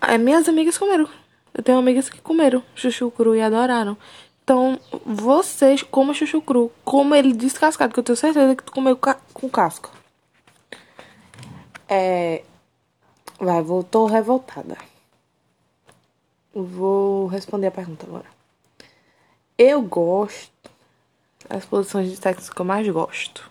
É, 0.00 0.16
minhas 0.18 0.48
amigas 0.48 0.78
comeram. 0.78 1.08
Eu 1.52 1.64
tenho 1.64 1.78
amigas 1.78 2.08
que 2.08 2.20
comeram 2.20 2.62
chuchu 2.76 3.10
cru 3.10 3.34
e 3.34 3.42
adoraram. 3.42 3.96
Então, 4.44 4.78
vocês 5.04 5.82
comam 5.82 6.14
chuchu 6.14 6.40
cru. 6.40 6.70
Como 6.84 7.12
ele 7.12 7.32
descascado, 7.32 7.92
que 7.92 7.98
eu 7.98 8.04
tenho 8.04 8.16
certeza 8.16 8.54
que 8.54 8.62
tu 8.62 8.70
comeu 8.70 8.96
com 9.34 9.50
casca. 9.50 9.90
É. 11.88 12.44
Vai, 13.40 13.60
voltou 13.62 14.06
revoltada. 14.06 14.76
Vou 16.58 17.26
responder 17.26 17.66
a 17.66 17.70
pergunta 17.70 18.06
agora. 18.06 18.24
Eu 19.58 19.82
gosto. 19.82 20.70
As 21.50 21.66
posições 21.66 22.10
de 22.10 22.16
sexo 22.16 22.50
que 22.50 22.58
eu 22.58 22.64
mais 22.64 22.88
gosto. 22.88 23.50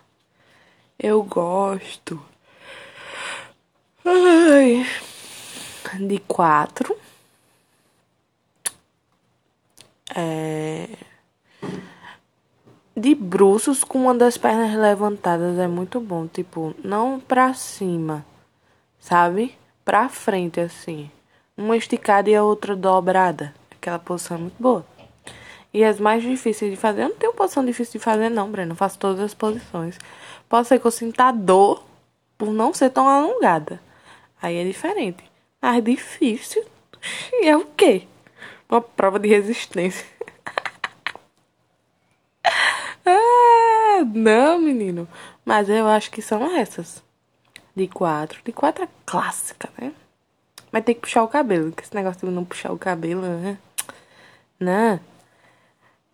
Eu 0.98 1.22
gosto. 1.22 2.20
Ai, 4.04 4.88
de 6.00 6.18
quatro. 6.20 6.98
É, 10.16 10.90
de 12.98 13.14
bruços 13.14 13.84
com 13.84 14.00
uma 14.00 14.16
das 14.16 14.36
pernas 14.36 14.74
levantadas 14.76 15.60
é 15.60 15.68
muito 15.68 16.00
bom. 16.00 16.26
Tipo, 16.26 16.74
não 16.84 17.20
pra 17.20 17.54
cima, 17.54 18.26
sabe? 19.00 19.56
Pra 19.84 20.10
frente, 20.10 20.60
assim. 20.60 21.12
Uma 21.58 21.78
esticada 21.78 22.30
e 22.30 22.36
a 22.36 22.44
outra 22.44 22.76
dobrada. 22.76 23.54
Aquela 23.72 23.98
posição 24.00 24.38
é 24.38 24.40
muito 24.42 24.62
boa. 24.62 24.86
E 25.74 25.84
as 25.84 26.00
mais 26.00 26.24
difíceis 26.24 26.72
de 26.72 26.78
fazer, 26.78 27.04
eu 27.04 27.10
não 27.10 27.16
tenho 27.16 27.34
posição 27.34 27.66
difícil 27.66 28.00
de 28.00 28.04
fazer, 28.04 28.30
não, 28.30 28.50
Breno. 28.50 28.72
Eu 28.72 28.76
faço 28.76 28.98
todas 28.98 29.20
as 29.20 29.34
posições. 29.34 29.98
Pode 30.48 30.68
ser 30.68 30.80
que 30.80 30.86
eu 30.86 30.92
sinta 30.92 31.32
dor 31.32 31.84
por 32.38 32.52
não 32.52 32.74
ser 32.74 32.90
tão 32.90 33.08
alongada. 33.08 33.82
Aí 34.42 34.58
é 34.58 34.64
diferente. 34.64 35.24
Mas 35.62 35.84
difícil 35.84 36.64
é 37.44 37.56
o 37.56 37.66
quê? 37.66 38.08
Uma 38.70 38.82
prova 38.82 39.20
de 39.20 39.28
resistência. 39.28 40.06
ah, 43.06 44.04
não, 44.14 44.60
menino. 44.60 45.08
Mas 45.44 45.70
eu 45.70 45.88
acho 45.88 46.12
que 46.12 46.22
são 46.22 46.56
essas. 46.56 47.04
De 47.76 47.88
quatro. 47.88 48.42
De 48.44 48.52
quatro 48.52 48.84
é 48.84 48.88
clássica, 49.06 49.70
né? 49.78 49.92
Mas 50.76 50.84
tem 50.84 50.94
que 50.94 51.00
puxar 51.00 51.24
o 51.24 51.28
cabelo, 51.30 51.72
que 51.72 51.84
esse 51.84 51.96
negócio 51.96 52.28
de 52.28 52.34
não 52.34 52.44
puxar 52.44 52.74
o 52.74 52.78
cabelo, 52.78 53.22
né? 53.22 53.58
Não. 54.60 55.00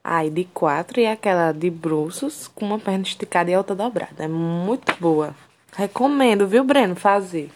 Aí 0.03 0.29
de 0.29 0.43
quatro 0.45 0.99
e 0.99 1.07
aquela 1.07 1.51
de 1.51 1.71
bruços 1.71 2.47
com 2.47 2.67
uma 2.67 2.77
perna 2.77 3.01
esticada 3.01 3.49
e 3.49 3.55
a 3.55 3.57
outra 3.57 3.75
dobrada. 3.75 4.23
É 4.23 4.27
muito 4.27 4.95
boa. 4.99 5.33
Recomendo, 5.73 6.47
viu, 6.47 6.63
Breno, 6.63 6.95
fazer. 6.95 7.49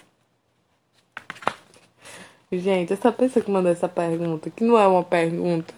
Gente, 2.51 2.93
essa 2.93 3.11
pessoa 3.11 3.45
que 3.45 3.51
mandou 3.51 3.71
essa 3.71 3.87
pergunta, 3.87 4.49
que 4.49 4.63
não 4.63 4.75
é 4.75 4.87
uma 4.87 5.03
pergunta, 5.03 5.75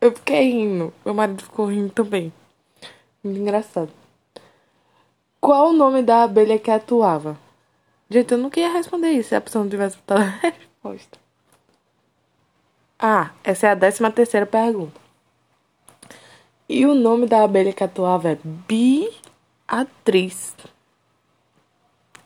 eu 0.00 0.10
fiquei 0.10 0.50
rindo. 0.50 0.92
Meu 1.04 1.14
marido 1.14 1.44
ficou 1.44 1.66
rindo 1.66 1.90
também. 1.90 2.32
Muito 3.22 3.38
engraçado. 3.38 3.92
Qual 5.40 5.68
o 5.68 5.72
nome 5.72 6.02
da 6.02 6.24
abelha 6.24 6.58
que 6.58 6.72
atuava? 6.72 7.43
Gente, 8.14 8.30
eu 8.30 8.38
não 8.38 8.48
queria 8.48 8.70
responder 8.70 9.10
isso 9.10 9.30
se 9.30 9.34
a 9.34 9.40
pessoa 9.40 9.64
não 9.64 9.68
tivesse 9.68 9.96
botado 9.96 10.22
a 10.22 10.26
resposta. 10.48 11.18
Ah, 12.96 13.32
essa 13.42 13.66
é 13.66 13.70
a 13.70 13.74
décima 13.74 14.08
terceira 14.08 14.46
pergunta. 14.46 15.00
E 16.68 16.86
o 16.86 16.94
nome 16.94 17.26
da 17.26 17.42
abelha 17.42 17.72
que 17.72 17.82
atuava 17.82 18.28
é 18.28 18.38
Beatriz. 18.68 20.54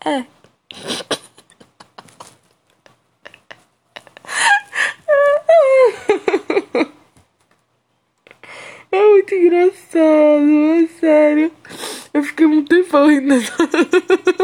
É. 0.05 0.27
É 8.91 9.07
muito 9.07 9.35
engraçado, 9.35 10.49
é 10.83 10.87
sério. 10.99 11.53
Eu 12.15 12.23
fiquei 12.23 12.47
muito 12.47 12.69
tempo 12.71 13.07
rindo. 13.07 13.35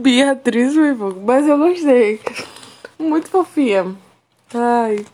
Beatriz 0.00 0.74
mas 1.24 1.46
eu 1.46 1.58
gostei. 1.58 2.20
Muito 2.98 3.28
fofinha. 3.28 3.94
Ai. 4.54 5.04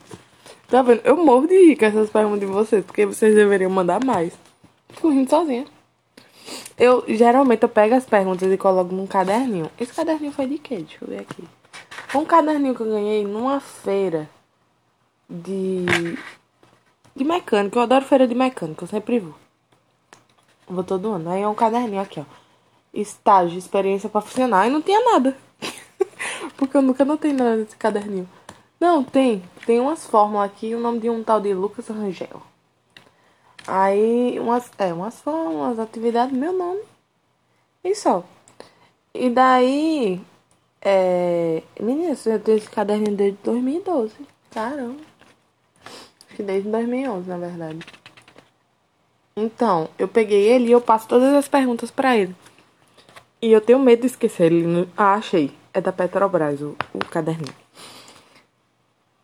Tá 0.69 0.83
vendo? 0.83 1.01
Eu 1.05 1.17
morro 1.17 1.47
de 1.47 1.55
rir 1.55 1.77
com 1.77 1.85
essas 1.85 2.09
perguntas 2.09 2.41
de 2.41 2.47
vocês, 2.47 2.85
porque 2.85 3.05
vocês 3.05 3.35
deveriam 3.35 3.71
mandar 3.71 4.05
mais. 4.05 4.33
Fico 4.91 5.11
rindo 5.11 5.29
sozinha. 5.29 5.67
Eu, 6.79 7.05
geralmente, 7.09 7.63
eu 7.63 7.69
pego 7.69 7.95
as 7.95 8.05
perguntas 8.05 8.51
e 8.53 8.57
coloco 8.57 8.95
num 8.95 9.07
caderninho. 9.07 9.71
Esse 9.79 9.93
caderninho 9.93 10.33
foi 10.33 10.47
de 10.47 10.59
quê? 10.59 10.77
Deixa 10.77 10.99
eu 11.03 11.09
ver 11.09 11.21
aqui. 11.21 11.45
Um 12.15 12.25
caderninho 12.25 12.75
que 12.75 12.81
eu 12.81 12.91
ganhei 12.91 13.25
numa 13.25 13.61
feira 13.61 14.29
de... 15.29 15.85
De 17.15 17.25
mecânica. 17.25 17.79
Eu 17.79 17.83
adoro 17.83 18.05
feira 18.05 18.29
de 18.29 18.35
mecânica, 18.35 18.85
eu 18.85 18.89
sempre 18.89 19.19
vou. 19.19 19.35
Vou 20.69 20.85
todo 20.85 21.13
ano. 21.13 21.31
Aí 21.31 21.43
é 21.43 21.49
um 21.49 21.55
caderninho 21.55 22.03
aqui, 22.03 22.21
ó 22.21 22.46
estágio, 23.01 23.59
experiência 23.59 24.09
profissional 24.09 24.65
e 24.67 24.71
não 24.71 24.83
tinha 24.83 25.01
nada. 25.13 25.37
Porque 26.57 26.77
eu 26.77 26.83
nunca 26.83 27.05
notei 27.05 27.33
nada 27.33 27.57
nesse 27.57 27.77
caderninho. 27.77 28.29
Não, 28.81 29.03
tem. 29.03 29.43
Tem 29.65 29.81
umas 29.81 30.07
fórmulas 30.07 30.51
aqui, 30.51 30.75
o 30.75 30.81
nome 30.81 31.01
de 31.01 31.11
um 31.11 31.23
tal 31.23 31.41
de 31.41 31.53
Lucas 31.55 31.89
Rangel. 31.89 32.43
Aí, 33.67 34.39
umas, 34.39 34.71
é, 34.79 34.93
umas 34.93 35.21
fórmulas, 35.21 35.79
atividades, 35.79 36.37
meu 36.37 36.53
nome. 36.53 36.83
E 37.83 37.95
só. 37.95 38.25
E 39.15 39.31
daí, 39.31 40.21
é... 40.81 41.63
Menina, 41.81 42.17
eu 42.27 42.41
tenho 42.41 42.59
esse 42.59 42.71
caderninho 42.71 43.17
desde 43.17 43.39
2012. 43.43 44.15
Caramba. 44.51 45.01
Acho 45.85 46.37
que 46.37 46.43
desde 46.43 46.71
2011, 46.71 47.29
na 47.29 47.39
verdade. 47.39 47.79
Então, 49.37 49.89
eu 49.99 50.07
peguei 50.07 50.49
ele 50.49 50.69
e 50.69 50.73
eu 50.73 50.81
passo 50.81 51.09
todas 51.09 51.35
as 51.35 51.49
perguntas 51.49 51.91
para 51.91 52.17
ele. 52.17 52.35
E 53.41 53.53
eu 53.53 53.61
tenho 53.61 53.79
medo 53.79 54.01
de 54.01 54.07
esquecer 54.07 54.53
ele. 54.53 54.67
No... 54.67 54.89
Ah, 54.97 55.15
achei. 55.15 55.53
É 55.73 55.81
da 55.81 55.93
Petrobras, 55.93 56.61
o, 56.63 56.77
o 56.95 56.99
caderninho. 57.11 57.55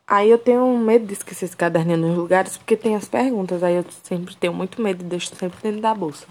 Aí 0.07 0.28
eu 0.28 0.38
tenho 0.38 0.66
medo 0.76 1.07
de 1.07 1.14
esquecer 1.14 1.47
esse 1.47 1.57
caderninho 1.57 1.97
nos 1.97 2.16
lugares 2.16 2.59
porque 2.59 2.76
tem 2.76 2.95
as 2.95 3.09
perguntas. 3.09 3.62
Aí 3.62 3.76
eu 3.76 3.85
sempre 4.02 4.37
tenho 4.37 4.52
muito 4.52 4.83
medo 4.83 5.02
e 5.02 5.07
deixo 5.07 5.35
sempre 5.35 5.59
dentro 5.62 5.81
da 5.81 5.95
bolsa. 5.95 6.26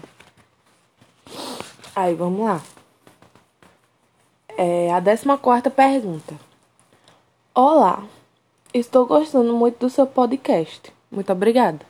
Aí 1.94 2.14
vamos 2.14 2.46
lá. 2.46 2.62
É 4.56 4.92
a 4.92 5.02
14 5.02 5.70
pergunta. 5.70 6.34
Olá, 7.54 8.04
estou 8.72 9.04
gostando 9.04 9.52
muito 9.54 9.80
do 9.80 9.90
seu 9.90 10.06
podcast. 10.06 10.92
Muito 11.10 11.32
obrigada. 11.32 11.80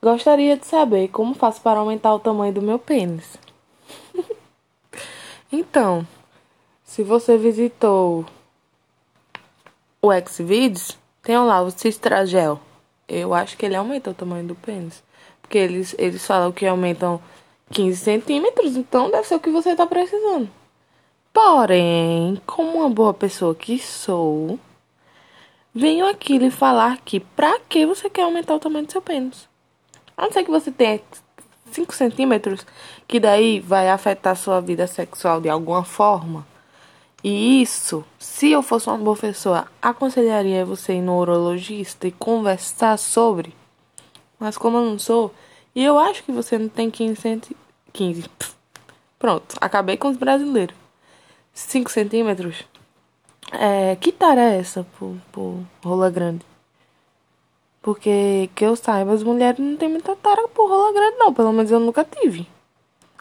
Gostaria 0.00 0.56
de 0.56 0.66
saber 0.66 1.08
como 1.08 1.34
faço 1.34 1.60
para 1.60 1.80
aumentar 1.80 2.14
o 2.14 2.20
tamanho 2.20 2.52
do 2.52 2.62
meu 2.62 2.78
pênis. 2.78 3.36
Então, 5.56 6.04
se 6.82 7.04
você 7.04 7.38
visitou 7.38 8.26
o 10.02 10.08
Xvideos, 10.28 10.98
tem 11.22 11.38
lá 11.38 11.62
o 11.62 11.70
Cistragel. 11.70 12.60
Eu 13.06 13.32
acho 13.32 13.56
que 13.56 13.64
ele 13.64 13.76
aumenta 13.76 14.10
o 14.10 14.14
tamanho 14.14 14.48
do 14.48 14.56
pênis. 14.56 15.00
Porque 15.40 15.56
eles, 15.56 15.94
eles 15.96 16.26
falam 16.26 16.50
que 16.50 16.66
aumentam 16.66 17.22
15 17.70 17.96
centímetros, 17.96 18.76
então 18.76 19.12
deve 19.12 19.28
ser 19.28 19.36
o 19.36 19.40
que 19.40 19.48
você 19.48 19.76
tá 19.76 19.86
precisando. 19.86 20.50
Porém, 21.32 22.42
como 22.44 22.78
uma 22.78 22.90
boa 22.90 23.14
pessoa 23.14 23.54
que 23.54 23.78
sou, 23.78 24.58
venho 25.72 26.04
aqui 26.08 26.36
lhe 26.36 26.50
falar 26.50 26.98
que 26.98 27.20
pra 27.20 27.60
que 27.60 27.86
você 27.86 28.10
quer 28.10 28.22
aumentar 28.22 28.56
o 28.56 28.60
tamanho 28.60 28.86
do 28.86 28.92
seu 28.92 29.00
pênis? 29.00 29.48
A 30.16 30.22
não 30.22 30.32
ser 30.32 30.42
que 30.42 30.50
você 30.50 30.72
tenha 30.72 31.00
5 31.70 31.94
centímetros, 31.94 32.66
que 33.06 33.18
daí 33.18 33.60
vai 33.60 33.90
afetar 33.90 34.36
sua 34.36 34.60
vida 34.60 34.86
sexual 34.86 35.40
de 35.40 35.48
alguma 35.48 35.84
forma. 35.84 36.46
E 37.22 37.62
isso, 37.62 38.04
se 38.18 38.50
eu 38.50 38.62
fosse 38.62 38.88
uma 38.88 38.98
boa 38.98 39.16
pessoa, 39.16 39.66
aconselharia 39.80 40.64
você 40.64 40.94
ir 40.94 41.00
no 41.00 41.18
urologista 41.18 42.06
e 42.06 42.12
conversar 42.12 42.98
sobre. 42.98 43.54
Mas 44.38 44.58
como 44.58 44.76
eu 44.76 44.84
não 44.84 44.98
sou, 44.98 45.34
e 45.74 45.82
eu 45.82 45.98
acho 45.98 46.22
que 46.22 46.30
você 46.30 46.58
não 46.58 46.68
tem 46.68 46.90
15 46.90 47.20
centímetros. 47.20 47.64
15. 47.92 48.24
Pronto, 49.18 49.56
acabei 49.60 49.96
com 49.96 50.08
os 50.08 50.16
brasileiros. 50.16 50.76
5 51.54 51.90
centímetros. 51.90 52.64
É, 53.52 53.96
que 53.96 54.12
tara 54.12 54.40
é 54.40 54.58
essa 54.58 54.86
por, 54.98 55.16
por 55.32 55.60
rola 55.82 56.10
grande? 56.10 56.44
Porque 57.84 58.48
que 58.54 58.64
eu 58.64 58.74
saiba, 58.76 59.12
as 59.12 59.22
mulheres 59.22 59.60
não 59.60 59.76
tem 59.76 59.90
muita 59.90 60.16
tara 60.16 60.48
por 60.48 60.70
rola 60.70 60.90
grande, 60.90 61.18
não. 61.18 61.34
Pelo 61.34 61.52
menos 61.52 61.70
eu 61.70 61.78
nunca 61.78 62.02
tive. 62.02 62.48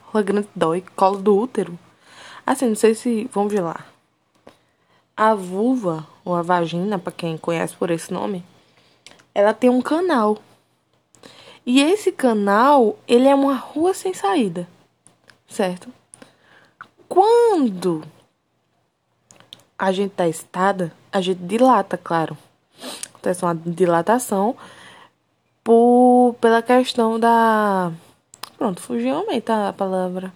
Rola 0.03 0.23
grande 0.23 0.47
dói, 0.55 0.81
colo 0.95 1.17
do 1.17 1.37
útero. 1.37 1.77
Assim, 2.45 2.69
não 2.69 2.75
sei 2.75 2.95
se. 2.95 3.29
Vamos 3.33 3.51
ver 3.51 3.59
lá. 3.59 3.85
A 5.17 5.35
vulva, 5.35 6.07
ou 6.23 6.33
a 6.33 6.41
vagina, 6.41 6.97
para 6.97 7.11
quem 7.11 7.37
conhece 7.37 7.75
por 7.75 7.91
esse 7.91 8.13
nome, 8.13 8.41
ela 9.35 9.53
tem 9.53 9.69
um 9.69 9.81
canal. 9.81 10.37
E 11.65 11.81
esse 11.81 12.13
canal, 12.13 12.97
ele 13.05 13.27
é 13.27 13.35
uma 13.35 13.55
rua 13.55 13.93
sem 13.93 14.13
saída. 14.13 14.65
Certo? 15.45 15.89
Quando 17.09 18.01
a 19.77 19.91
gente 19.91 20.11
tá 20.11 20.25
excitada, 20.25 20.93
a 21.11 21.19
gente 21.19 21.43
dilata, 21.43 21.97
claro. 21.97 22.37
Acontece 23.23 23.45
uma 23.45 23.55
dilatação 23.55 24.53
por, 25.63 26.35
pela 26.41 26.61
questão 26.61 27.17
da. 27.17 27.89
Pronto, 28.57 28.81
fugiu 28.81 29.15
aumenta 29.15 29.69
a 29.69 29.71
palavra. 29.71 30.33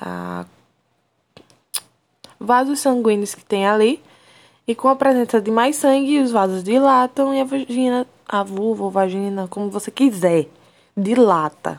A 0.00 0.46
vasos 2.40 2.78
sanguíneos 2.78 3.34
que 3.34 3.44
tem 3.44 3.66
ali. 3.66 4.02
E 4.66 4.74
com 4.74 4.88
a 4.88 4.96
presença 4.96 5.42
de 5.42 5.50
mais 5.50 5.76
sangue, 5.76 6.22
os 6.22 6.30
vasos 6.30 6.64
dilatam 6.64 7.34
e 7.34 7.40
a 7.42 7.44
vagina, 7.44 8.06
a 8.26 8.42
vulva 8.42 8.84
ou 8.84 8.90
vagina, 8.90 9.46
como 9.48 9.70
você 9.70 9.90
quiser, 9.90 10.46
dilata. 10.96 11.78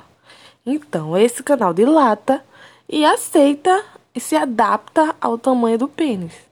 Então, 0.63 1.17
esse 1.17 1.41
canal 1.41 1.73
dilata 1.73 2.45
e 2.87 3.03
aceita 3.03 3.83
e 4.13 4.19
se 4.19 4.35
adapta 4.35 5.15
ao 5.19 5.35
tamanho 5.35 5.79
do 5.79 5.87
pênis. 5.87 6.48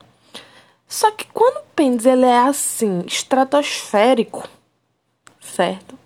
Só 0.87 1.11
que 1.11 1.25
quando 1.27 1.57
o 1.57 1.67
pênis 1.75 2.05
ele 2.05 2.25
é 2.25 2.39
assim, 2.39 3.03
estratosférico, 3.05 4.47
certo? 5.41 5.97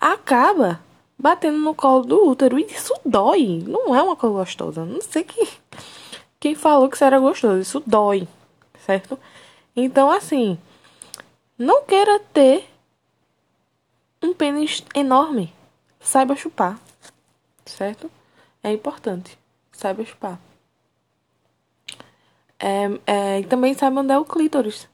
Acaba 0.00 0.80
batendo 1.18 1.58
no 1.58 1.74
colo 1.74 2.04
do 2.04 2.28
útero 2.28 2.58
e 2.58 2.64
isso 2.64 2.94
dói. 3.04 3.62
Não 3.66 3.94
é 3.94 4.02
uma 4.02 4.16
coisa 4.16 4.36
gostosa. 4.36 4.84
Não 4.84 5.00
sei 5.00 5.24
que 5.24 5.48
quem 6.38 6.54
falou 6.54 6.88
que 6.88 6.96
isso 6.96 7.04
era 7.04 7.18
gostoso. 7.18 7.60
Isso 7.60 7.82
dói, 7.86 8.28
certo? 8.84 9.18
Então, 9.74 10.10
assim, 10.10 10.58
não 11.56 11.84
queira 11.84 12.18
ter 12.18 12.68
um 14.22 14.34
pênis 14.34 14.84
enorme. 14.94 15.52
Saiba 16.00 16.34
chupar, 16.36 16.78
certo? 17.64 18.10
É 18.62 18.72
importante. 18.72 19.38
Saiba 19.70 20.04
chupar. 20.04 20.38
É, 22.62 22.88
é, 23.08 23.40
e 23.40 23.44
também 23.44 23.74
saiba 23.74 24.00
onde 24.00 24.12
é 24.12 24.18
o 24.18 24.24
clítoris. 24.24 24.88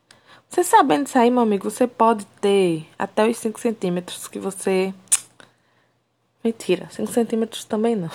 Você 0.49 0.65
sabendo 0.65 1.05
disso 1.05 1.19
aí, 1.19 1.31
meu 1.31 1.43
amigo, 1.43 1.71
você 1.71 1.87
pode 1.87 2.25
ter 2.41 2.89
até 2.99 3.29
os 3.29 3.37
5 3.37 3.61
centímetros 3.61 4.27
que 4.27 4.39
você. 4.39 4.95
Mentira, 6.43 6.89
5 6.91 7.13
centímetros 7.13 7.65
também 7.67 7.95
não. 7.95 8.11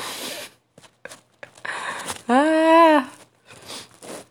ah! 2.28 3.08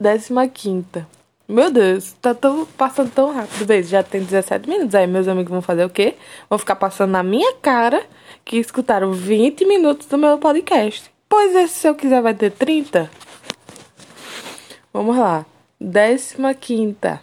Décima 0.00 0.48
quinta. 0.48 1.06
Meu 1.46 1.70
Deus, 1.70 2.12
tá 2.20 2.34
tão, 2.34 2.66
passando 2.66 3.12
tão 3.12 3.32
rápido. 3.32 3.64
Beijo, 3.64 3.90
já 3.90 4.02
tem 4.02 4.24
17 4.24 4.68
minutos. 4.68 4.96
Aí 4.96 5.06
meus 5.06 5.28
amigos 5.28 5.52
vão 5.52 5.62
fazer 5.62 5.84
o 5.84 5.90
quê? 5.90 6.16
Vão 6.50 6.58
ficar 6.58 6.74
passando 6.74 7.10
na 7.12 7.22
minha 7.22 7.54
cara 7.56 8.04
que 8.44 8.56
escutaram 8.56 9.12
20 9.12 9.64
minutos 9.66 10.08
do 10.08 10.18
meu 10.18 10.38
podcast. 10.38 11.12
Pois 11.28 11.54
é, 11.54 11.68
se 11.68 11.86
eu 11.86 11.94
quiser 11.94 12.20
vai 12.20 12.34
ter 12.34 12.50
30. 12.50 13.08
Vamos 14.92 15.16
lá. 15.16 15.46
Décima 15.80 16.54
quinta. 16.54 17.22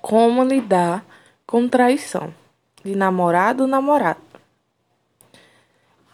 Como 0.00 0.42
lidar 0.42 1.04
com 1.46 1.68
traição 1.68 2.34
de 2.84 2.96
namorado 2.96 3.62
ou 3.62 3.68
namorada. 3.68 4.20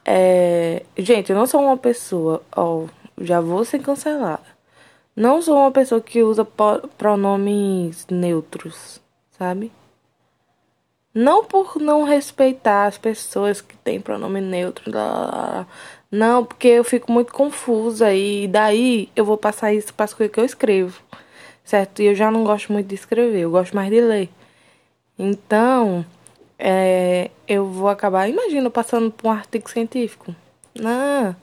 É... 0.04 0.84
Gente, 0.96 1.30
eu 1.30 1.36
não 1.36 1.46
sou 1.46 1.62
uma 1.62 1.76
pessoa, 1.76 2.42
ó, 2.54 2.86
já 3.18 3.40
vou 3.40 3.64
ser 3.64 3.80
cancelada. 3.80 4.52
Não 5.14 5.40
sou 5.42 5.58
uma 5.58 5.70
pessoa 5.70 6.00
que 6.00 6.22
usa 6.22 6.46
pronomes 6.96 8.06
neutros, 8.10 9.00
sabe? 9.30 9.70
Não 11.14 11.44
por 11.44 11.76
não 11.78 12.04
respeitar 12.04 12.86
as 12.86 12.96
pessoas 12.96 13.60
que 13.60 13.76
têm 13.76 14.00
pronome 14.00 14.40
neutro, 14.40 14.90
não, 16.12 16.44
porque 16.44 16.68
eu 16.68 16.84
fico 16.84 17.10
muito 17.10 17.32
confusa 17.32 18.12
e 18.12 18.46
daí 18.46 19.08
eu 19.16 19.24
vou 19.24 19.38
passar 19.38 19.72
isso 19.72 19.94
para 19.94 20.04
as 20.04 20.12
coisas 20.12 20.30
que 20.34 20.38
eu 20.38 20.44
escrevo, 20.44 21.02
certo? 21.64 22.02
E 22.02 22.06
eu 22.06 22.14
já 22.14 22.30
não 22.30 22.44
gosto 22.44 22.70
muito 22.70 22.86
de 22.86 22.94
escrever, 22.94 23.40
eu 23.40 23.50
gosto 23.50 23.74
mais 23.74 23.88
de 23.88 23.98
ler. 23.98 24.28
Então, 25.18 26.04
é, 26.58 27.30
eu 27.48 27.66
vou 27.66 27.88
acabar, 27.88 28.28
imagina, 28.28 28.68
passando 28.68 29.10
por 29.10 29.28
um 29.28 29.30
artigo 29.30 29.70
científico. 29.70 30.36
Não. 30.74 31.34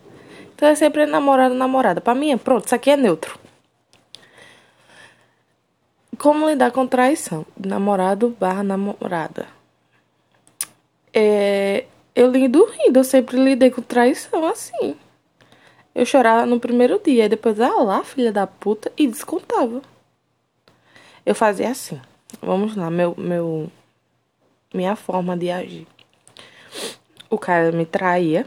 Então 0.53 0.69
é 0.69 0.75
sempre 0.75 1.07
namorado, 1.07 1.55
namorada. 1.55 1.99
Para 1.99 2.13
mim, 2.13 2.37
pronto, 2.37 2.67
isso 2.67 2.75
aqui 2.75 2.91
é 2.91 2.97
neutro. 2.97 3.39
Como 6.19 6.47
lidar 6.47 6.71
com 6.71 6.85
traição? 6.85 7.43
Namorado 7.57 8.35
barra 8.39 8.61
namorada. 8.61 9.47
É, 11.11 11.85
eu 12.19 12.29
lido 12.29 12.65
rindo, 12.65 12.99
eu 12.99 13.03
sempre 13.05 13.41
lidei 13.41 13.71
com 13.71 13.81
traição 13.81 14.45
assim. 14.45 14.97
Eu 15.95 16.05
chorava 16.05 16.45
no 16.45 16.59
primeiro 16.59 16.99
dia, 17.01 17.25
e 17.25 17.29
depois, 17.29 17.61
ah 17.61 17.81
lá, 17.81 18.03
filha 18.03 18.29
da 18.29 18.45
puta, 18.45 18.91
e 18.97 19.07
descontava. 19.07 19.81
Eu 21.25 21.33
fazia 21.33 21.69
assim. 21.69 21.97
Vamos 22.41 22.75
lá, 22.75 22.89
meu, 22.89 23.15
meu, 23.17 23.71
minha 24.73 24.97
forma 24.97 25.37
de 25.37 25.49
agir. 25.49 25.87
O 27.29 27.37
cara 27.37 27.71
me 27.71 27.85
traía. 27.85 28.45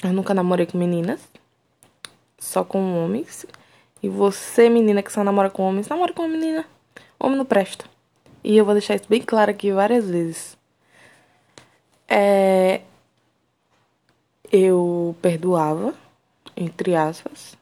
Eu 0.00 0.12
nunca 0.12 0.32
namorei 0.32 0.64
com 0.64 0.78
meninas, 0.78 1.20
só 2.38 2.62
com 2.62 3.04
homens. 3.04 3.46
E 4.00 4.08
você, 4.08 4.68
menina 4.68 5.02
que 5.02 5.12
só 5.12 5.24
namora 5.24 5.50
com 5.50 5.64
homens, 5.64 5.88
namora 5.88 6.12
com 6.12 6.22
uma 6.22 6.28
menina. 6.28 6.64
Homem 7.18 7.36
não 7.36 7.44
presta. 7.44 7.84
E 8.44 8.56
eu 8.56 8.64
vou 8.64 8.74
deixar 8.74 8.94
isso 8.94 9.06
bem 9.08 9.22
claro 9.22 9.50
aqui 9.50 9.72
várias 9.72 10.08
vezes. 10.08 10.59
É... 12.10 12.80
Eu 14.52 15.14
perdoava, 15.22 15.94
entre 16.56 16.96
aspas. 16.96 17.56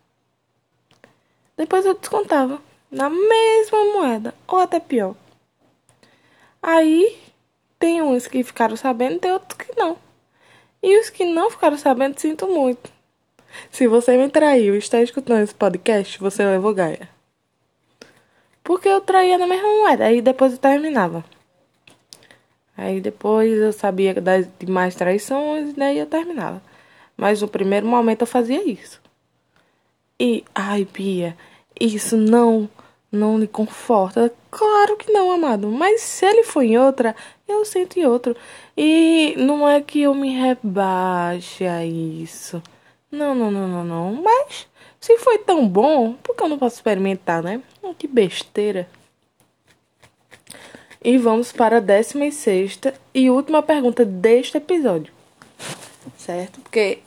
Depois 1.56 1.84
eu 1.84 1.94
descontava 1.94 2.62
na 2.90 3.10
mesma 3.10 3.84
moeda, 3.92 4.34
ou 4.46 4.58
até 4.58 4.80
pior. 4.80 5.14
Aí 6.62 7.18
tem 7.78 8.00
uns 8.00 8.26
que 8.26 8.42
ficaram 8.42 8.76
sabendo, 8.76 9.20
tem 9.20 9.30
outros 9.30 9.58
que 9.58 9.78
não. 9.78 9.98
E 10.82 10.98
os 10.98 11.10
que 11.10 11.24
não 11.24 11.50
ficaram 11.50 11.76
sabendo, 11.76 12.18
sinto 12.18 12.46
muito. 12.46 12.90
Se 13.70 13.86
você 13.86 14.16
me 14.16 14.28
traiu 14.30 14.74
e 14.74 14.78
está 14.78 15.02
escutando 15.02 15.42
esse 15.42 15.54
podcast, 15.54 16.18
você 16.18 16.44
levou 16.44 16.74
Gaia. 16.74 17.08
Porque 18.62 18.88
eu 18.88 19.00
traía 19.00 19.38
na 19.38 19.46
mesma 19.46 19.68
moeda. 19.68 20.04
Aí 20.04 20.22
depois 20.22 20.52
eu 20.52 20.58
terminava. 20.58 21.24
Aí 22.78 23.00
depois 23.00 23.58
eu 23.58 23.72
sabia 23.72 24.14
das 24.14 24.48
demais 24.56 24.94
traições 24.94 25.70
e 25.70 25.72
daí 25.72 25.98
eu 25.98 26.06
terminava. 26.06 26.62
Mas 27.16 27.42
no 27.42 27.48
primeiro 27.48 27.88
momento 27.88 28.22
eu 28.22 28.26
fazia 28.26 28.62
isso. 28.62 29.00
E, 30.20 30.44
ai, 30.54 30.84
Pia, 30.84 31.36
isso 31.80 32.16
não, 32.16 32.68
não 33.10 33.36
lhe 33.36 33.48
conforta. 33.48 34.32
Claro 34.48 34.96
que 34.96 35.10
não, 35.12 35.32
amado. 35.32 35.66
Mas 35.66 36.02
se 36.02 36.24
ele 36.24 36.44
for 36.44 36.62
em 36.62 36.78
outra, 36.78 37.16
eu 37.48 37.64
sinto 37.64 37.98
em 37.98 38.06
outro. 38.06 38.36
E 38.76 39.34
não 39.36 39.68
é 39.68 39.80
que 39.80 40.02
eu 40.02 40.14
me 40.14 40.30
rebaixe 40.30 41.66
a 41.66 41.84
isso. 41.84 42.62
Não, 43.10 43.34
não, 43.34 43.50
não, 43.50 43.66
não, 43.66 43.84
não. 43.84 44.22
Mas 44.22 44.68
se 45.00 45.18
foi 45.18 45.38
tão 45.38 45.68
bom, 45.68 46.12
por 46.22 46.36
que 46.36 46.44
eu 46.44 46.48
não 46.48 46.58
posso 46.58 46.76
experimentar, 46.76 47.42
né? 47.42 47.60
Oh, 47.82 47.92
que 47.92 48.06
besteira. 48.06 48.88
E 51.08 51.16
vamos 51.16 51.52
para 51.52 51.78
a 51.78 51.80
décima 51.80 52.26
e 52.26 52.30
sexta 52.30 52.92
e 53.14 53.30
última 53.30 53.62
pergunta 53.62 54.04
deste 54.04 54.58
episódio. 54.58 55.10
Certo? 56.18 56.60
Porque 56.60 56.98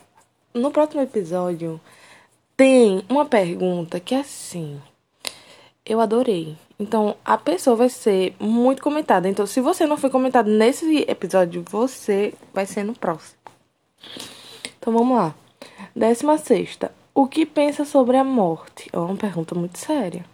no 0.52 0.72
próximo 0.72 1.00
episódio 1.02 1.80
tem 2.56 3.04
uma 3.08 3.24
pergunta 3.24 4.00
que 4.00 4.16
é 4.16 4.18
assim. 4.18 4.82
Eu 5.86 6.00
adorei. 6.00 6.56
Então, 6.80 7.14
a 7.24 7.38
pessoa 7.38 7.76
vai 7.76 7.88
ser 7.88 8.34
muito 8.40 8.82
comentada. 8.82 9.28
Então, 9.28 9.46
se 9.46 9.60
você 9.60 9.86
não 9.86 9.96
foi 9.96 10.10
comentado 10.10 10.50
nesse 10.50 11.04
episódio, 11.06 11.64
você 11.70 12.34
vai 12.52 12.66
ser 12.66 12.82
no 12.82 12.94
próximo. 12.94 13.38
Então, 14.80 14.92
vamos 14.92 15.16
lá. 15.16 15.32
Décima 15.94 16.38
sexta. 16.38 16.90
O 17.14 17.28
que 17.28 17.46
pensa 17.46 17.84
sobre 17.84 18.16
a 18.16 18.24
morte? 18.24 18.90
É 18.92 18.98
uma 18.98 19.14
pergunta 19.14 19.54
muito 19.54 19.78
séria. 19.78 20.24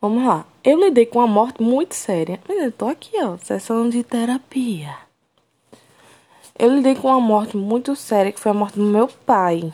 Vamos 0.00 0.26
lá. 0.26 0.44
Eu 0.62 0.78
lidei 0.78 1.06
com 1.06 1.20
a 1.20 1.26
morte 1.26 1.62
muito 1.62 1.94
séria. 1.94 2.40
Mas 2.48 2.58
eu 2.58 2.72
tô 2.72 2.86
aqui, 2.86 3.12
ó, 3.22 3.36
sessão 3.38 3.88
de 3.88 4.02
terapia. 4.02 4.94
Eu 6.58 6.74
lidei 6.74 6.94
com 6.94 7.08
uma 7.08 7.20
morte 7.20 7.56
muito 7.56 7.94
séria, 7.94 8.32
que 8.32 8.40
foi 8.40 8.50
a 8.50 8.54
morte 8.54 8.78
do 8.78 8.84
meu 8.84 9.08
pai, 9.08 9.72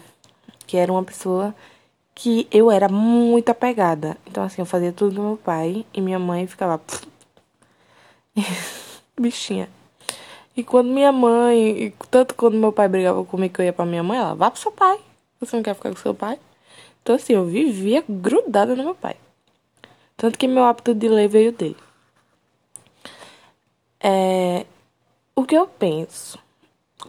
que 0.67 0.77
era 0.77 0.91
uma 0.91 1.05
pessoa 1.05 1.55
que 2.15 2.47
eu 2.51 2.71
era 2.71 2.89
muito 2.89 3.51
apegada. 3.51 4.17
Então, 4.27 4.43
assim, 4.43 4.63
eu 4.63 4.67
fazia 4.67 4.93
tudo 4.93 5.17
com 5.17 5.23
meu 5.23 5.37
pai 5.37 5.87
e 5.95 6.01
minha 6.01 6.19
mãe 6.19 6.47
ficava. 6.47 6.81
Bichinha. 9.19 9.69
E 10.57 10.63
quando 10.63 10.89
minha 10.89 11.13
mãe, 11.13 11.85
e 11.85 11.95
tanto 12.11 12.35
quando 12.35 12.55
meu 12.57 12.73
pai 12.73 12.89
brigava 12.89 13.25
comigo 13.25 13.55
que 13.55 13.61
eu 13.61 13.65
ia 13.65 13.73
pra 13.73 13.87
minha 13.87 14.03
mãe, 14.03 14.19
ela, 14.19 14.35
vá 14.35 14.51
pro 14.51 14.61
seu 14.61 14.73
pai. 14.73 14.99
Você 15.41 15.57
não 15.57 15.63
quer 15.63 15.75
ficar 15.75 15.91
com 15.91 15.97
seu 15.97 16.15
pai? 16.15 16.39
Então, 17.03 17.15
assim, 17.15 17.33
eu 17.33 17.45
vivia 17.45 18.05
grudada 18.09 18.77
no 18.77 18.85
meu 18.85 18.95
pai. 18.95 19.17
Tanto 20.23 20.39
que 20.39 20.47
meu 20.47 20.63
hábito 20.63 20.95
de 20.95 21.09
ler 21.09 21.29
veio 21.29 21.51
dele. 21.51 21.77
É, 23.99 24.65
o 25.35 25.43
que 25.43 25.57
eu 25.57 25.67
penso? 25.67 26.39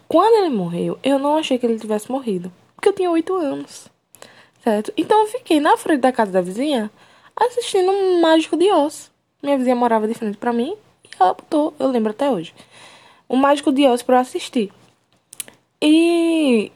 Quando 0.07 0.43
ele 0.43 0.49
morreu, 0.49 0.97
eu 1.03 1.19
não 1.19 1.37
achei 1.37 1.59
que 1.59 1.65
ele 1.67 1.77
tivesse 1.77 2.11
morrido. 2.11 2.51
Porque 2.73 2.89
eu 2.89 2.93
tinha 2.93 3.11
oito 3.11 3.35
anos. 3.35 3.87
Certo? 4.63 4.91
Então 4.97 5.21
eu 5.21 5.27
fiquei 5.27 5.59
na 5.59 5.77
frente 5.77 5.99
da 5.99 6.11
casa 6.11 6.31
da 6.31 6.41
vizinha 6.41 6.89
assistindo 7.35 7.91
um 7.91 8.19
Mágico 8.19 8.57
de 8.57 8.71
Oz. 8.71 9.11
Minha 9.43 9.59
vizinha 9.59 9.75
morava 9.75 10.07
de 10.07 10.15
frente 10.15 10.39
para 10.39 10.51
mim 10.51 10.75
e 11.03 11.09
ela 11.19 11.35
botou, 11.35 11.71
eu 11.77 11.89
lembro 11.89 12.09
até 12.09 12.31
hoje, 12.31 12.51
um 13.29 13.37
Mágico 13.37 13.71
de 13.71 13.85
Oz 13.85 14.01
pra 14.01 14.15
eu 14.15 14.21
assistir. 14.21 14.73
E 15.79 16.71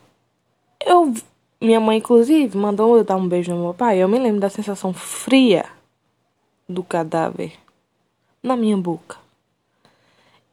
eu, 0.85 1.11
minha 1.59 1.79
mãe 1.79 1.97
inclusive 1.97 2.55
mandou 2.55 2.95
eu 2.95 3.03
dar 3.03 3.15
um 3.15 3.27
beijo 3.27 3.51
no 3.51 3.63
meu 3.63 3.73
pai. 3.73 3.97
Eu 3.97 4.07
me 4.07 4.19
lembro 4.19 4.39
da 4.39 4.51
sensação 4.51 4.93
fria 4.93 5.65
do 6.67 6.83
cadáver 6.83 7.53
na 8.43 8.55
minha 8.55 8.77
boca. 8.77 9.17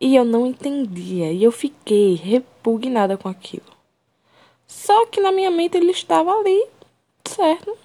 E 0.00 0.14
eu 0.14 0.24
não 0.24 0.46
entendia, 0.46 1.32
e 1.32 1.42
eu 1.42 1.50
fiquei 1.50 2.14
repugnada 2.14 3.16
com 3.16 3.28
aquilo. 3.28 3.72
Só 4.66 5.06
que 5.06 5.20
na 5.20 5.32
minha 5.32 5.50
mente 5.50 5.76
ele 5.76 5.92
estava 5.92 6.32
ali, 6.32 6.66
certo? 7.24 7.76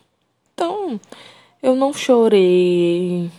Então, 0.54 1.00
eu 1.64 1.76
não 1.76 1.94
chorei. 1.94 3.32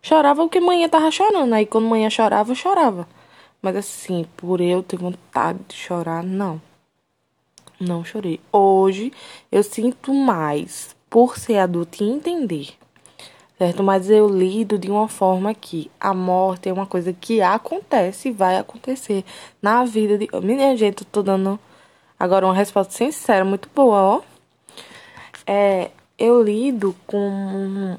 Chorava 0.00 0.42
porque 0.42 0.60
manhã 0.60 0.88
tava 0.88 1.10
chorando. 1.10 1.52
Aí 1.52 1.66
quando 1.66 1.88
manhã 1.88 2.08
chorava, 2.08 2.52
eu 2.52 2.56
chorava. 2.56 3.08
Mas 3.60 3.76
assim, 3.76 4.24
por 4.36 4.60
eu 4.60 4.82
ter 4.82 4.96
vontade 4.96 5.58
de 5.68 5.74
chorar, 5.74 6.22
não. 6.22 6.60
Não 7.80 8.04
chorei. 8.04 8.40
Hoje 8.52 9.12
eu 9.50 9.62
sinto 9.62 10.14
mais 10.14 10.94
por 11.10 11.36
ser 11.36 11.58
adulto 11.58 12.02
e 12.02 12.08
entender 12.08 12.77
certo? 13.58 13.82
Mas 13.82 14.08
eu 14.08 14.28
lido 14.28 14.78
de 14.78 14.90
uma 14.90 15.08
forma 15.08 15.52
que 15.52 15.90
a 16.00 16.14
morte 16.14 16.68
é 16.68 16.72
uma 16.72 16.86
coisa 16.86 17.12
que 17.12 17.42
acontece 17.42 18.28
e 18.28 18.32
vai 18.32 18.56
acontecer 18.56 19.24
na 19.60 19.84
vida 19.84 20.16
de. 20.16 20.28
Minha 20.40 20.76
gente, 20.76 21.02
eu 21.02 21.08
tô 21.10 21.22
dando 21.22 21.58
agora 22.18 22.46
uma 22.46 22.54
resposta 22.54 22.92
sincera, 22.92 23.44
muito 23.44 23.68
boa, 23.74 24.00
ó. 24.00 24.20
É, 25.46 25.90
eu 26.18 26.42
lido 26.42 26.94
com 27.06 27.98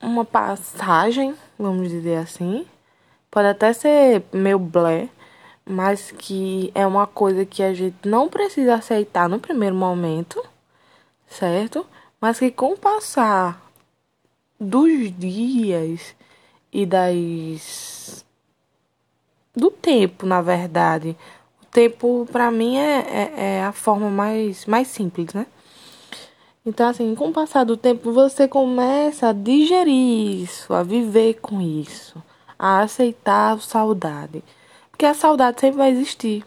uma 0.00 0.24
passagem, 0.24 1.34
vamos 1.58 1.88
dizer 1.88 2.16
assim. 2.16 2.66
Pode 3.30 3.48
até 3.48 3.72
ser 3.72 4.24
meio 4.32 4.58
blé, 4.58 5.08
mas 5.64 6.10
que 6.12 6.70
é 6.74 6.86
uma 6.86 7.06
coisa 7.06 7.44
que 7.44 7.62
a 7.62 7.72
gente 7.74 8.08
não 8.08 8.28
precisa 8.28 8.74
aceitar 8.74 9.28
no 9.28 9.38
primeiro 9.38 9.74
momento, 9.74 10.42
certo? 11.28 11.86
Mas 12.20 12.38
que 12.38 12.50
com 12.50 12.72
o 12.72 12.78
passar 12.78 13.69
dos 14.60 15.10
dias 15.18 16.14
e 16.70 16.84
das 16.84 18.24
do 19.56 19.70
tempo, 19.70 20.26
na 20.26 20.42
verdade. 20.42 21.16
O 21.62 21.66
tempo 21.66 22.28
para 22.30 22.50
mim 22.50 22.76
é, 22.76 22.98
é, 23.00 23.32
é, 23.36 23.64
a 23.64 23.72
forma 23.72 24.10
mais 24.10 24.66
mais 24.66 24.88
simples, 24.88 25.32
né? 25.32 25.46
Então 26.64 26.88
assim, 26.88 27.14
com 27.14 27.28
o 27.28 27.32
passar 27.32 27.64
do 27.64 27.76
tempo 27.76 28.12
você 28.12 28.46
começa 28.46 29.28
a 29.28 29.32
digerir 29.32 30.42
isso, 30.42 30.74
a 30.74 30.82
viver 30.82 31.40
com 31.40 31.60
isso, 31.60 32.22
a 32.58 32.80
aceitar 32.80 33.54
a 33.54 33.58
saudade, 33.58 34.44
porque 34.90 35.06
a 35.06 35.14
saudade 35.14 35.60
sempre 35.60 35.78
vai 35.78 35.90
existir. 35.90 36.44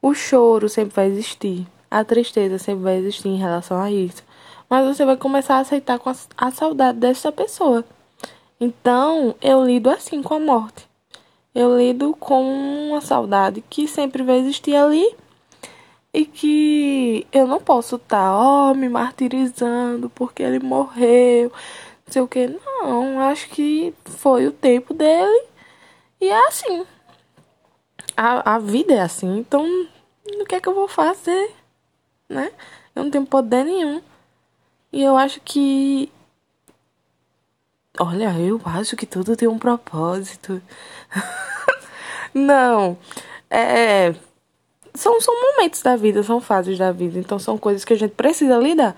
O 0.00 0.14
choro 0.14 0.68
sempre 0.68 0.94
vai 0.94 1.06
existir, 1.08 1.66
a 1.90 2.04
tristeza 2.04 2.58
sempre 2.58 2.84
vai 2.84 2.96
existir 2.96 3.28
em 3.28 3.36
relação 3.36 3.80
a 3.80 3.90
isso 3.90 4.22
mas 4.70 4.86
você 4.86 5.04
vai 5.04 5.16
começar 5.16 5.56
a 5.56 5.60
aceitar 5.60 5.98
com 5.98 6.08
a, 6.08 6.14
a 6.36 6.50
saudade 6.52 6.98
dessa 6.98 7.32
pessoa. 7.32 7.84
Então, 8.60 9.34
eu 9.42 9.64
lido 9.64 9.90
assim 9.90 10.22
com 10.22 10.34
a 10.34 10.38
morte. 10.38 10.88
Eu 11.52 11.76
lido 11.76 12.14
com 12.14 12.88
uma 12.90 13.00
saudade 13.00 13.64
que 13.68 13.88
sempre 13.88 14.22
vai 14.22 14.38
existir 14.38 14.76
ali 14.76 15.16
e 16.14 16.24
que 16.24 17.26
eu 17.32 17.48
não 17.48 17.60
posso 17.60 17.96
estar, 17.96 18.16
tá, 18.16 18.36
ó, 18.36 18.72
me 18.72 18.88
martirizando 18.88 20.08
porque 20.10 20.42
ele 20.42 20.60
morreu, 20.60 21.50
não 22.06 22.12
sei 22.12 22.22
o 22.22 22.28
que. 22.28 22.46
Não, 22.46 23.18
acho 23.18 23.48
que 23.48 23.92
foi 24.04 24.46
o 24.46 24.52
tempo 24.52 24.94
dele 24.94 25.46
e 26.20 26.28
é 26.28 26.46
assim. 26.46 26.86
A, 28.16 28.54
a 28.54 28.58
vida 28.60 28.92
é 28.92 29.00
assim, 29.00 29.38
então 29.38 29.66
o 30.40 30.44
que 30.44 30.54
é 30.54 30.60
que 30.60 30.68
eu 30.68 30.74
vou 30.74 30.86
fazer, 30.86 31.50
né? 32.30 32.52
Eu 32.94 33.04
não 33.04 33.10
tenho 33.10 33.26
poder 33.26 33.64
nenhum. 33.64 34.00
E 34.92 35.02
eu 35.02 35.16
acho 35.16 35.40
que. 35.40 36.10
Olha, 37.98 38.32
eu 38.38 38.60
acho 38.64 38.96
que 38.96 39.04
tudo 39.04 39.36
tem 39.36 39.48
um 39.48 39.58
propósito. 39.58 40.62
Não. 42.32 42.96
É. 43.50 44.14
São, 44.94 45.20
são 45.20 45.34
momentos 45.40 45.82
da 45.82 45.96
vida, 45.96 46.22
são 46.22 46.40
fases 46.40 46.78
da 46.78 46.92
vida. 46.92 47.18
Então 47.18 47.38
são 47.38 47.58
coisas 47.58 47.84
que 47.84 47.92
a 47.92 47.98
gente 47.98 48.12
precisa 48.12 48.56
lidar. 48.58 48.96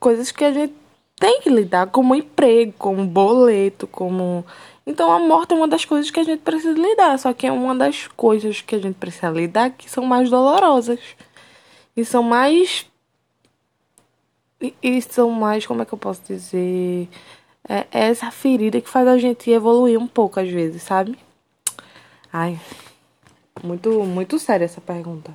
Coisas 0.00 0.30
que 0.30 0.44
a 0.44 0.52
gente 0.52 0.74
tem 1.16 1.40
que 1.40 1.48
lidar, 1.48 1.86
como 1.88 2.14
emprego, 2.14 2.74
como 2.78 3.06
boleto, 3.06 3.86
como. 3.86 4.44
Então 4.86 5.10
a 5.12 5.18
morte 5.18 5.54
é 5.54 5.56
uma 5.56 5.68
das 5.68 5.84
coisas 5.84 6.10
que 6.10 6.20
a 6.20 6.24
gente 6.24 6.40
precisa 6.40 6.78
lidar. 6.78 7.18
Só 7.18 7.32
que 7.32 7.46
é 7.46 7.52
uma 7.52 7.74
das 7.74 8.06
coisas 8.08 8.60
que 8.60 8.74
a 8.74 8.78
gente 8.78 8.96
precisa 8.96 9.30
lidar 9.30 9.70
que 9.70 9.90
são 9.90 10.04
mais 10.04 10.28
dolorosas. 10.30 11.00
E 11.96 12.04
são 12.04 12.22
mais 12.22 12.86
e, 14.82 15.02
são 15.02 15.30
mais, 15.30 15.66
como 15.66 15.82
é 15.82 15.84
que 15.84 15.92
eu 15.92 15.98
posso 15.98 16.22
dizer? 16.22 17.08
É, 17.68 17.86
é 17.90 18.08
essa 18.08 18.30
ferida 18.30 18.80
que 18.80 18.88
faz 18.88 19.06
a 19.06 19.18
gente 19.18 19.50
evoluir 19.50 19.98
um 19.98 20.06
pouco 20.06 20.40
às 20.40 20.48
vezes, 20.48 20.82
sabe? 20.82 21.18
Ai, 22.32 22.58
muito, 23.62 23.90
muito 24.04 24.38
séria 24.38 24.64
essa 24.64 24.80
pergunta. 24.80 25.34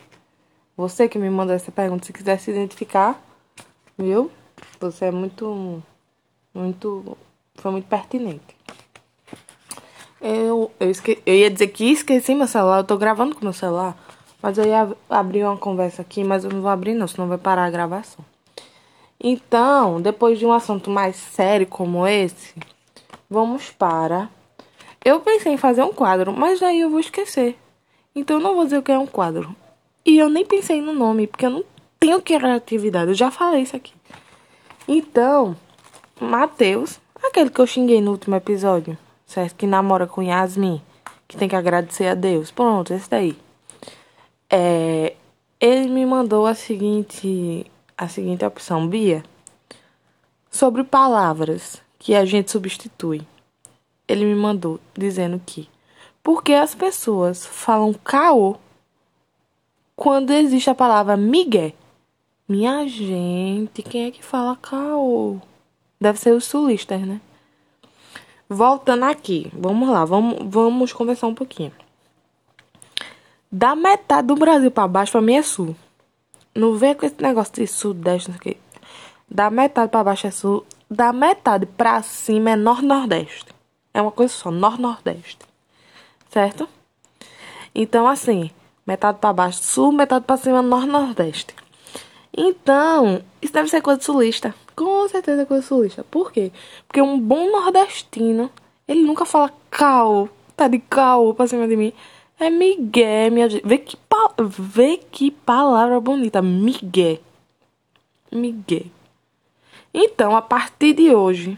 Você 0.76 1.08
que 1.08 1.19
me 1.19 1.30
mandou 1.30 1.56
essa 1.56 1.72
pergunta, 1.72 2.06
se 2.06 2.13
quiser 2.13 2.39
se 2.39 2.52
identificar, 2.52 3.22
viu? 3.98 4.32
Você 4.80 5.06
é 5.06 5.12
muito, 5.12 5.84
muito, 6.54 7.17
foi 7.56 7.72
muito 7.72 7.88
pertinente. 7.88 8.58
Eu, 10.22 10.72
eu, 10.80 10.89
esque, 10.89 11.22
eu 11.26 11.36
ia 11.36 11.50
dizer 11.50 11.67
que 11.67 11.91
esqueci 11.91 12.36
meu 12.36 12.48
celular, 12.48 12.80
eu 12.80 12.84
tô 12.84 12.98
gravando 12.98 13.36
com 13.36 13.43
meu 13.43 13.54
celular, 13.54 13.98
mas 14.41 14.58
eu 14.58 14.65
ia 14.65 14.89
abrir 15.10 15.43
uma 15.43 15.58
conversa 15.58 16.02
aqui, 16.02 16.23
mas 16.23 16.43
eu 16.43 16.52
não 16.52 16.62
vou 16.62 16.69
abrir 16.69 16.93
não, 16.93 17.08
senão 17.08 17.28
vai 17.28 17.38
parar 17.38 17.65
a 17.65 17.69
gravação. 17.69 18.23
Então, 19.21 20.02
depois 20.02 20.39
de 20.39 20.45
um 20.45 20.54
assunto 20.54 20.89
mais 20.89 21.15
sério 21.15 21.67
como 21.67 22.08
esse, 22.08 22.56
vamos 23.30 23.69
para. 23.69 24.30
Eu 25.04 25.19
pensei 25.19 25.54
em 25.54 25.58
fazer 25.58 25.84
um 25.84 25.93
quadro, 25.93 26.32
mas 26.32 26.60
daí 26.60 26.80
eu 26.80 26.89
vou 26.89 26.99
esquecer. 26.99 27.58
Então 28.15 28.38
eu 28.38 28.43
não 28.43 28.56
vou 28.56 28.63
dizer 28.63 28.78
o 28.78 28.84
que 28.84 28.91
é 28.91 28.97
um 28.97 29.08
quadro. 29.08 29.56
E 30.06 30.17
eu 30.17 30.30
nem 30.30 30.45
pensei 30.45 30.82
no 30.82 30.93
nome, 30.93 31.28
porque 31.28 31.45
eu 31.45 31.49
não 31.49 31.63
tenho 31.99 32.21
criatividade. 32.21 33.12
Eu 33.12 33.15
já 33.15 33.30
falei 33.30 33.63
isso 33.63 33.75
aqui. 33.75 33.93
Então, 34.88 35.56
Matheus, 36.19 36.99
aquele 37.23 37.49
que 37.49 37.60
eu 37.60 37.67
xinguei 37.67 38.02
no 38.02 38.12
último 38.12 38.36
episódio, 38.36 38.97
certo? 39.25 39.56
Que 39.56 39.67
namora 39.67 40.08
com 40.08 40.23
Yasmin, 40.23 40.82
que 41.28 41.38
tem 41.38 41.47
que 41.49 41.56
agradecer 41.56 42.08
a 42.08 42.15
Deus. 42.15 42.52
Pronto, 42.52 42.93
esse 42.93 43.10
daí. 43.10 43.38
É, 44.49 45.15
ele 45.59 45.89
me 45.89 46.05
mandou 46.05 46.45
a 46.45 46.55
seguinte 46.55 47.65
a 47.97 48.07
seguinte 48.07 48.45
opção, 48.45 48.88
Bia, 48.88 49.23
sobre 50.49 50.83
palavras 50.83 51.81
que 51.99 52.15
a 52.15 52.23
gente 52.23 52.49
substitui. 52.49 53.21
Ele 54.07 54.25
me 54.25 54.35
mandou 54.35 54.79
dizendo 54.97 55.41
que 55.45 55.67
porque 56.23 56.53
as 56.53 56.73
pessoas 56.73 57.45
falam 57.45 57.93
caô 57.93 58.55
quando 59.95 60.31
existe 60.31 60.69
a 60.69 60.75
palavra 60.75 61.17
migué 61.17 61.73
Minha 62.47 62.88
gente, 62.88 63.83
quem 63.83 64.05
é 64.05 64.12
que 64.12 64.23
fala 64.23 64.55
caô? 64.55 65.38
Deve 65.99 66.17
ser 66.19 66.31
os 66.31 66.45
sulistas, 66.45 67.01
né? 67.01 67.19
Voltando 68.47 69.03
aqui, 69.03 69.51
vamos 69.53 69.89
lá, 69.89 70.05
vamos, 70.05 70.39
vamos 70.43 70.93
conversar 70.93 71.27
um 71.27 71.35
pouquinho. 71.35 71.73
Da 73.51 73.75
metade 73.75 74.27
do 74.27 74.35
Brasil 74.35 74.69
para 74.69 74.88
baixo, 74.88 75.12
pra 75.12 75.21
mim 75.21 75.35
é 75.35 75.41
sul. 75.41 75.75
Não 76.53 76.75
vem 76.75 76.93
com 76.93 77.05
esse 77.05 77.19
negócio 77.19 77.53
de 77.53 77.65
sudeste, 77.65 78.31
aqui. 78.31 78.57
Da 79.27 79.49
metade 79.49 79.91
para 79.91 80.03
baixo 80.03 80.27
é 80.27 80.31
sul. 80.31 80.65
Da 80.89 81.12
metade 81.12 81.65
para 81.65 82.01
cima 82.03 82.51
é 82.51 82.55
nord-nordeste. 82.55 83.47
É 83.93 84.01
uma 84.01 84.12
coisa 84.12 84.31
só, 84.33 84.51
nord-nordeste. 84.51 85.39
Certo? 86.29 86.69
Então, 87.73 88.07
assim, 88.07 88.51
metade 88.85 89.17
para 89.19 89.33
baixo 89.33 89.63
sul, 89.63 89.91
metade 89.91 90.25
para 90.25 90.38
cima 90.38 90.62
nord-nordeste. 90.62 91.55
Então, 92.35 93.23
isso 93.41 93.53
deve 93.53 93.69
ser 93.69 93.81
coisa 93.81 93.99
sulista. 93.99 94.53
Com 94.75 95.09
certeza 95.09 95.41
é 95.41 95.45
coisa 95.45 95.65
sulista. 95.65 96.05
Por 96.09 96.31
quê? 96.31 96.51
Porque 96.88 97.01
um 97.01 97.19
bom 97.19 97.51
nordestino, 97.51 98.51
ele 98.88 99.01
nunca 99.01 99.25
fala 99.25 99.51
caô, 99.71 100.29
tá 100.55 100.67
de 100.67 100.79
caô 100.79 101.33
pra 101.33 101.47
cima 101.47 101.67
de 101.67 101.75
mim. 101.75 101.93
É 102.39 102.49
migué, 102.49 103.30
minha 103.30 103.49
gente. 103.49 103.67
Vê 103.67 103.78
que, 103.78 103.97
pa... 103.97 104.34
Vê 104.39 104.97
que 104.97 105.30
palavra 105.30 105.99
bonita. 105.99 106.41
Migué. 106.41 107.19
Migué. 108.32 108.86
Então, 109.93 110.36
a 110.36 110.41
partir 110.41 110.93
de 110.93 111.13
hoje, 111.13 111.58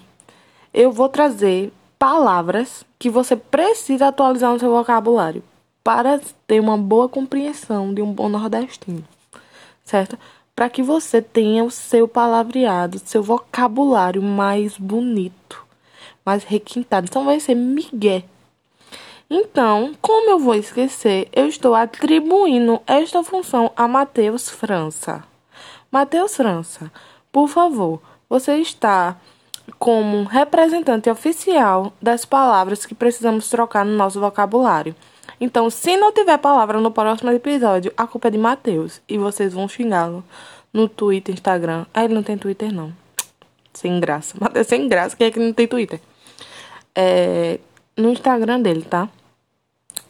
eu 0.74 0.92
vou 0.92 1.08
trazer 1.08 1.72
palavras 2.00 2.84
que 2.98 3.10
você 3.10 3.36
precisa 3.36 4.08
atualizar 4.08 4.52
no 4.52 4.60
seu 4.60 4.72
vocabulário 4.72 5.44
para 5.84 6.20
ter 6.48 6.60
uma 6.60 6.78
boa 6.78 7.08
compreensão 7.08 7.94
de 7.94 8.02
um 8.02 8.12
bom 8.12 8.30
nordestino, 8.30 9.04
certo? 9.84 10.18
Para 10.56 10.70
que 10.70 10.82
você 10.82 11.22
tenha 11.22 11.64
o 11.64 11.72
seu 11.72 12.08
palavreado, 12.08 13.00
seu 13.06 13.22
vocabulário 13.22 14.22
mais 14.22 14.78
bonito, 14.78 15.64
mais 16.26 16.44
requintado. 16.44 17.08
Então 17.08 17.26
vai 17.26 17.40
ser 17.40 17.56
Miguel. 17.56 18.24
Então, 19.34 19.94
como 20.02 20.30
eu 20.30 20.38
vou 20.38 20.56
esquecer, 20.56 21.30
eu 21.32 21.48
estou 21.48 21.74
atribuindo 21.74 22.82
esta 22.86 23.24
função 23.24 23.72
a 23.78 23.88
Matheus 23.88 24.50
França. 24.50 25.24
Matheus 25.90 26.36
França, 26.36 26.92
por 27.32 27.48
favor, 27.48 28.02
você 28.30 28.58
está 28.58 29.16
como 29.80 30.26
representante 30.26 31.10
oficial 31.10 31.94
das 32.02 32.26
palavras 32.26 32.86
que 32.86 32.94
precisamos 32.94 33.48
trocar 33.48 33.86
no 33.86 33.96
nosso 33.96 34.20
vocabulário. 34.20 34.94
Então, 35.40 35.70
se 35.70 35.96
não 35.96 36.12
tiver 36.12 36.38
palavra 36.38 36.82
no 36.82 36.92
próximo 36.92 37.32
episódio, 37.32 37.94
a 37.96 38.06
culpa 38.06 38.28
é 38.28 38.32
de 38.32 38.38
Matheus. 38.38 39.02
E 39.08 39.18
vocês 39.18 39.54
vão 39.54 39.66
xingá-lo 39.66 40.26
no 40.74 40.90
Twitter, 40.90 41.34
Instagram. 41.34 41.86
Ah, 41.94 42.04
ele 42.04 42.16
não 42.16 42.22
tem 42.22 42.38
Twitter, 42.38 42.70
não. 42.74 42.92
Sem 43.74 43.98
graça. 43.98 44.36
Matheus 44.42 44.68
sem 44.68 44.90
graça, 44.90 45.16
quem 45.16 45.28
é 45.28 45.32
que 45.32 45.40
não 45.40 45.54
tem 45.54 45.70
Twitter? 45.70 46.02
É, 46.94 47.62
no 47.96 48.10
Instagram 48.10 48.60
dele, 48.60 48.82
tá? 48.82 49.08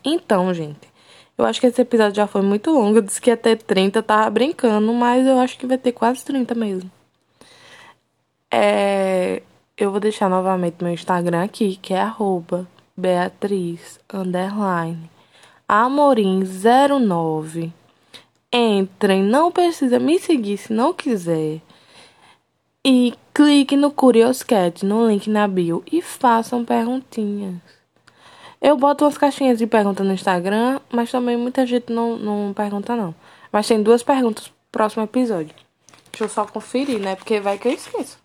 Então, 0.03 0.53
gente. 0.53 0.91
Eu 1.37 1.45
acho 1.45 1.59
que 1.59 1.67
esse 1.67 1.81
episódio 1.81 2.15
já 2.15 2.27
foi 2.27 2.41
muito 2.41 2.71
longo. 2.71 2.97
Eu 2.97 3.01
disse 3.01 3.21
que 3.21 3.29
ia 3.29 3.37
ter 3.37 3.57
30, 3.57 4.03
tava 4.03 4.29
brincando, 4.29 4.93
mas 4.93 5.25
eu 5.25 5.39
acho 5.39 5.57
que 5.57 5.65
vai 5.65 5.77
ter 5.77 5.91
quase 5.91 6.23
30 6.23 6.53
mesmo. 6.53 6.91
É, 8.51 9.41
eu 9.77 9.91
vou 9.91 9.99
deixar 9.99 10.29
novamente 10.29 10.83
meu 10.83 10.93
Instagram 10.93 11.43
aqui, 11.43 11.77
que 11.77 11.93
é 11.93 12.01
arroba 12.01 12.67
Beatriz 12.95 13.99
underline 14.13 15.09
Amorim09. 15.71 17.71
Entrem, 18.53 19.23
não 19.23 19.51
precisa 19.51 19.97
me 19.97 20.19
seguir 20.19 20.57
se 20.57 20.73
não 20.73 20.93
quiser. 20.93 21.61
E 22.85 23.13
clique 23.33 23.77
no 23.77 23.89
Curioscat, 23.89 24.85
no 24.85 25.07
link 25.07 25.29
na 25.29 25.47
bio, 25.47 25.81
e 25.89 26.01
façam 26.01 26.65
perguntinhas. 26.65 27.55
Eu 28.61 28.77
boto 28.77 29.05
umas 29.05 29.17
caixinhas 29.17 29.57
de 29.57 29.65
pergunta 29.65 30.03
no 30.03 30.13
Instagram, 30.13 30.79
mas 30.91 31.09
também 31.09 31.35
muita 31.35 31.65
gente 31.65 31.91
não, 31.91 32.15
não 32.15 32.53
pergunta, 32.53 32.95
não. 32.95 33.15
Mas 33.51 33.67
tem 33.67 33.81
duas 33.81 34.03
perguntas 34.03 34.49
pro 34.49 34.55
próximo 34.71 35.03
episódio. 35.03 35.55
Deixa 36.11 36.25
eu 36.25 36.29
só 36.29 36.45
conferir, 36.45 36.99
né? 36.99 37.15
Porque 37.15 37.39
vai 37.39 37.57
que 37.57 37.67
eu 37.67 37.71
esqueço. 37.71 38.19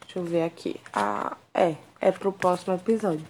Deixa 0.00 0.18
eu 0.18 0.24
ver 0.24 0.44
aqui. 0.44 0.80
Ah, 0.90 1.36
é. 1.52 1.74
É 2.00 2.10
pro 2.10 2.32
próximo 2.32 2.74
episódio. 2.74 3.26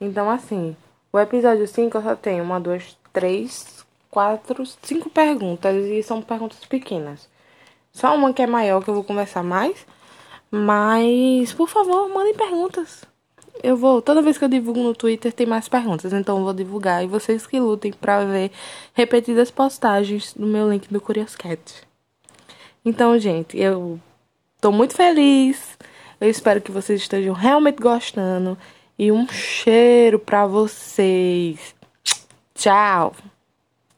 Então, 0.00 0.30
assim, 0.30 0.74
o 1.12 1.18
episódio 1.18 1.68
5 1.68 1.98
eu 1.98 2.02
só 2.02 2.16
tenho 2.16 2.42
uma, 2.42 2.58
duas, 2.58 2.96
três, 3.12 3.84
quatro, 4.10 4.64
cinco 4.82 5.10
perguntas. 5.10 5.74
E 5.74 6.02
são 6.02 6.22
perguntas 6.22 6.64
pequenas. 6.64 7.28
Só 7.92 8.14
uma 8.14 8.32
que 8.32 8.40
é 8.40 8.46
maior 8.46 8.82
que 8.82 8.88
eu 8.88 8.94
vou 8.94 9.04
conversar 9.04 9.42
mais. 9.42 9.86
Mas, 10.50 11.52
por 11.52 11.68
favor, 11.68 12.08
mandem 12.08 12.34
perguntas. 12.34 13.11
Eu 13.62 13.76
vou, 13.76 14.02
toda 14.02 14.20
vez 14.20 14.36
que 14.36 14.44
eu 14.44 14.48
divulgo 14.48 14.82
no 14.82 14.94
Twitter 14.94 15.32
tem 15.32 15.46
mais 15.46 15.68
perguntas, 15.68 16.12
então 16.12 16.38
eu 16.38 16.44
vou 16.44 16.52
divulgar 16.52 17.04
e 17.04 17.06
vocês 17.06 17.46
que 17.46 17.60
lutem 17.60 17.92
para 17.92 18.24
ver 18.24 18.50
repetidas 18.92 19.50
postagens 19.50 20.34
no 20.34 20.46
meu 20.46 20.68
link 20.70 20.92
do 20.92 21.00
Curious 21.00 21.36
Cat. 21.36 21.60
Então, 22.84 23.16
gente, 23.18 23.56
eu 23.56 24.00
tô 24.60 24.72
muito 24.72 24.94
feliz. 24.94 25.78
Eu 26.20 26.28
espero 26.28 26.60
que 26.60 26.72
vocês 26.72 27.00
estejam 27.00 27.34
realmente 27.34 27.80
gostando 27.80 28.58
e 28.98 29.12
um 29.12 29.28
cheiro 29.28 30.18
para 30.18 30.46
vocês. 30.46 31.74
Tchau. 32.54 33.14